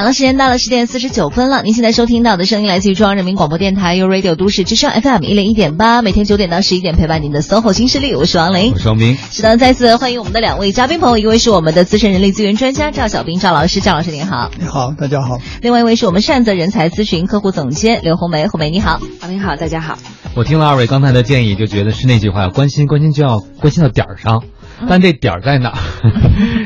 [0.00, 1.62] 好了，时间到了十点四十九分了。
[1.62, 9.18] 您现在收听到的声音来自于中央人民广播电台 u Radio 都市之声 FM 一零一点八，每天九点到十一点陪伴您的 SOHO 新势力，我是王琳，我是王斌。
[9.30, 14.50] 是的，再次欢迎我们的两位嘉宾朋友，一位是我们的资深人力资源专家赵小兵赵老师，赵老师您好。
[14.58, 15.36] 你好，大家好。
[15.60, 19.00] 另外一位是我们善泽人才咨询客户总监刘红梅，红梅你好。
[19.20, 19.98] 王明好，大家好。
[20.34, 24.44] 我听了二位刚才的建议，就觉得是那句话，要关心关心就要关心到点儿上。
[24.88, 25.76] 但这点儿在哪儿？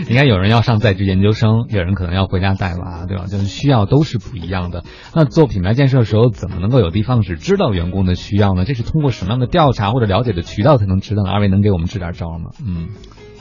[0.08, 3.24] 你看，有人要上在职研究生，有人可能要回家带娃，对吧？
[3.26, 4.84] 就是需要都是不一样的。
[5.14, 8.64] 那做品牌建设的时候，怎么能够有的放矢知道员工的需要呢？
[8.64, 11.30] 这是通过什么样的调查或者了解的渠道才能知道呢？
[11.30, 12.50] 二位能给我们支点招吗？
[12.64, 12.88] 嗯，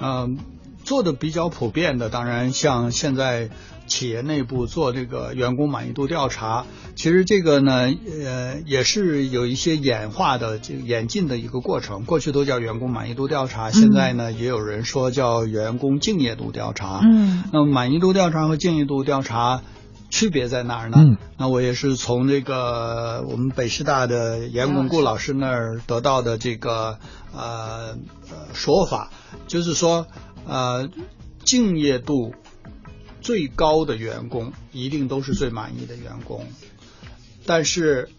[0.02, 0.38] 嗯，
[0.84, 3.50] 做的比较普遍的，当然像现在。
[3.85, 6.65] 企业内部做这个员工满意度调查，
[6.95, 7.93] 其实这个呢，
[8.26, 12.05] 呃，也是有一些演化的、这个演进的一个过程。
[12.05, 17.01] 过去都叫员工满意度调查，现在呢，也有人说叫员工敬业度调查。
[17.03, 19.61] 嗯，那么满意度调查和敬业度调查
[20.10, 20.97] 区别在哪儿呢？
[20.99, 26.97] 嗯，那我也是从这个我们北师大的严巩固老师那儿得到的这个
[27.35, 27.97] 呃
[28.53, 29.11] 说法，
[29.47, 30.07] 就是说
[30.47, 30.89] 呃
[31.43, 32.34] 敬业度。
[33.24, 36.45] 最高的员工一定都是最满意的员工，
[37.45, 38.10] 但是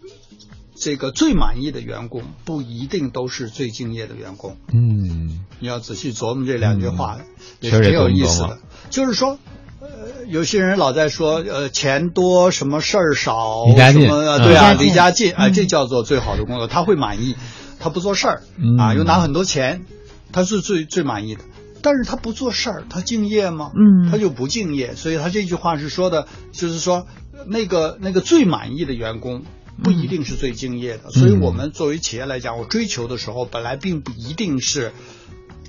[0.75, 4.57] 这个最满意的员工不一定都是最敬业的员工。
[4.73, 7.19] 嗯，你要仔细琢磨这两句话，
[7.61, 8.59] 也是挺有意思的。
[8.89, 9.39] 就是说，
[9.79, 15.33] 呃，有些人老在说，呃，钱多什么事儿少，什么对啊，离家近。
[15.33, 17.35] 啊，这叫做最好的工作，他会满意，
[17.79, 18.43] 他不做事儿
[18.79, 19.85] 啊，又拿很多钱，
[20.31, 21.43] 他是最最满意的。
[21.85, 23.71] 但是他不做事儿，他敬业吗？
[23.75, 24.95] 嗯，他就不敬业。
[24.95, 27.05] 所以他这句话是说的，就是说
[27.45, 29.43] 那个那个最满意的员工
[29.83, 31.11] 不一定是最敬业的。
[31.11, 34.93] 所以我们作为企业来讲，我追求的时候本来并不一定是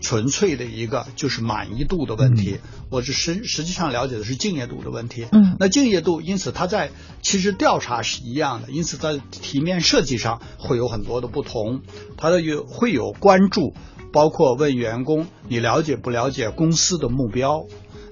[0.00, 5.26] 纯粹的一个就是满意度的问题，我是实实际上了解的是敬业度的问题。
[5.32, 11.82] 嗯，那敬业度，因此他在其实调查是一样的，因此在题面设计上会有很多的不同，
[12.16, 13.74] 它的有会有关注。
[14.16, 17.66] 包括问员工，你了解不了解公司的目标？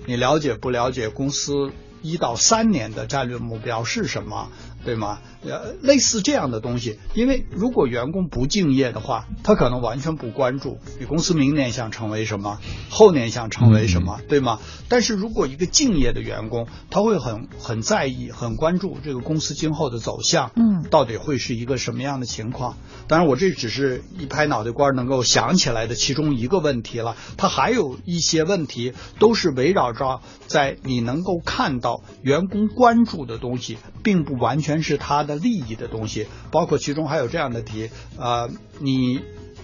[0.04, 1.72] 你了解不了解公司
[2.02, 4.50] 一到三年的战略目标是什么？
[4.84, 5.18] 对吗？
[5.44, 12.58] 呃，类似这样的东西，因为如果员工不敬业的话，他可能完全不关注你公司明年想成为什么，
[12.88, 14.58] 后年想成为什么，对吗？
[14.88, 22.76] 但是如果一个敬业的员工，他会很很在意、很关注这个公司今后的走向，嗯，到底会是一个什么样的情况？
[23.06, 35.34] 当然，我这只是一拍脑袋瓜能够想起来的其中一个问题了，它还有一些问题都是围绕着在你能够看到员工关注的东西，并不完全是他的。
[35.44, 38.48] 利益的东西，包括其中还有这样的题，呃，
[38.78, 39.20] 你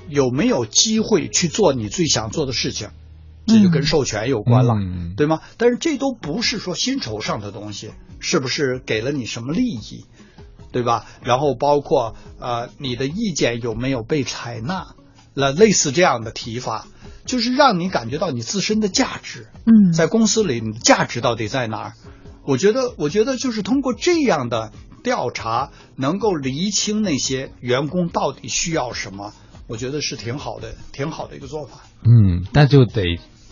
[0.08, 2.90] 有没有机会去做你最想做的事情？
[3.46, 5.40] 这就跟授权有关了，嗯、对吗？
[5.56, 10.04] 但是这都不是说薪酬上的东西，是不是给了你什么利益，
[10.70, 11.06] 对吧？
[11.22, 14.88] 然后包括呃，你的意见有没有被采纳？
[15.32, 16.88] 了类似这样的提法，
[17.24, 19.46] 就是让你感觉到你自身的价值。
[19.64, 21.92] 嗯，在公司里，你的价值到底在哪儿？
[22.44, 24.72] 我觉得，我觉得就是通过这样的。
[25.02, 29.32] 调查能够厘清那些员工到底需要什么，
[29.66, 31.80] 我觉得是挺好的，挺好的一个做法。
[32.02, 33.02] 嗯，那就得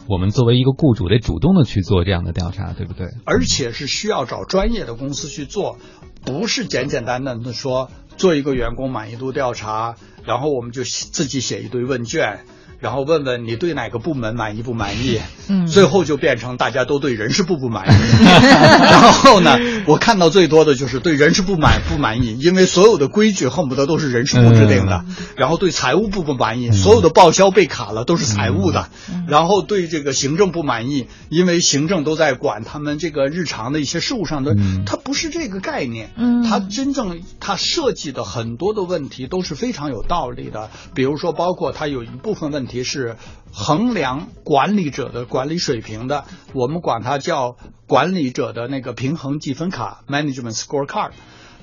[0.09, 3.09] 我们作为一个雇主得主动的去做这样的调查，对不对？
[3.25, 5.79] 而且是需要找专业的公司去做，
[6.25, 12.45] 不是简简单单的说做一个员工满意度调查，然后我们就自己写一堆问卷。
[12.81, 15.21] 然后问问你对哪个部门满意不满意？
[15.49, 17.91] 嗯，最后就变成大家都对人事部不满意。
[18.31, 25.05] 然后呢，我看到最多的就是对人事部满不满意，因为所有的规矩恨不得都是人事部制定的。
[25.09, 28.89] 嗯、然后对财务部不满意，所有的报销被卡了都是财务的。
[29.11, 36.11] 嗯、然后对这个行政不满意，因为行政都在管他们这个日常的一些事务上的，嗯、它不是这个概念。
[36.17, 43.17] 嗯，它真正它设计的很多的问题都是非常有道理的，比如说包括它有一部分问题是。
[43.51, 51.13] 衡量管理者的管理水平的，我们管它叫管理者的那个平衡计分卡 （management scorecard），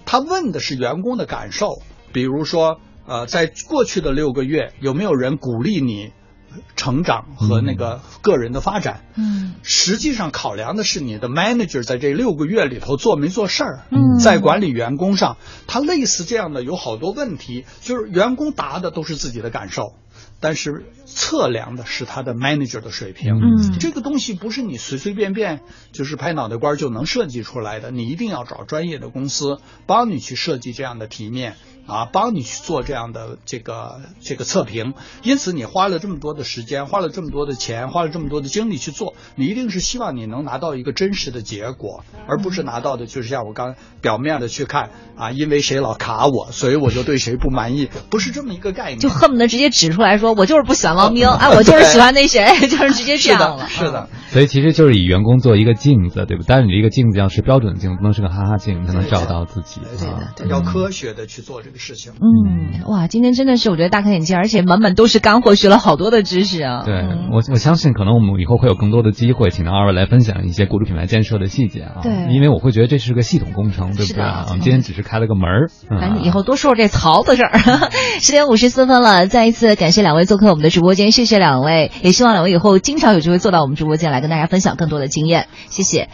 [0.03, 6.11] 他问的是员工的感受，比如说，呃，在过去的六个月有没有人鼓励你
[6.75, 9.05] 成长和那个个人的发展？
[9.15, 13.85] 嗯，实际上考量的是你的 manager 在这六个月里头做没做事儿。
[13.91, 15.37] 嗯在管理员工上，
[15.67, 19.93] 他类似这样的有好多问题，就是员工答的都是自己的感受。
[20.45, 23.79] 但是测量的是他的 manager 的水平，嗯。
[23.79, 25.61] 这个东西不是你随随便便
[25.91, 29.57] 就是拍脑袋瓜就能设计出来的，你一定要找专业的公司
[29.87, 31.55] 帮你去设计这样的题面
[31.87, 34.93] 啊，帮你去做这样的这个这个测评。
[35.23, 48.99] 因此，你花了这么多的时间，花了这么多的钱，花了这么多的精力去做，你一定是希望你能拿到一个真实的结果，而不是拿到的就是像我刚表面的去看啊，因为谁老卡我，所以我就对谁不满意，不是这么一个概念。
[48.99, 53.67] 就恨不得直接指出来说，我就是不喜欢王冰，哎，我就是喜欢那谁， 就是直接这样了。
[53.67, 56.43] 是的， 所以其实就是以员工做一个镜子，对吧？
[56.47, 59.81] 但是你这个镜子要是标准镜子，不能是个哈哈镜，才能照到自己。
[59.97, 62.13] 对的，要科学的去做这个事情。
[62.15, 66.83] 嗯，哇，今天真的是我觉得大开眼界，而且满满都是干货，学了好多的知识啊。
[66.85, 72.01] 对我，我相信可能我们以后会有更多的机会，请到二位来分享一些雇主品牌建设的细节啊。
[72.03, 74.45] 对因为我会觉得这是个系统工程，对不对啊？
[74.47, 75.69] 我们今天只是开了个门儿。
[75.89, 77.59] 嗯咱以后多说说这槽子事儿。
[78.19, 86.09] 十点五十四分了，再一次感谢两位做客我们的直播间，谢谢两位，也希望两位以后经常有机会坐到我们直播间来跟大家分享更多的经验，谢谢。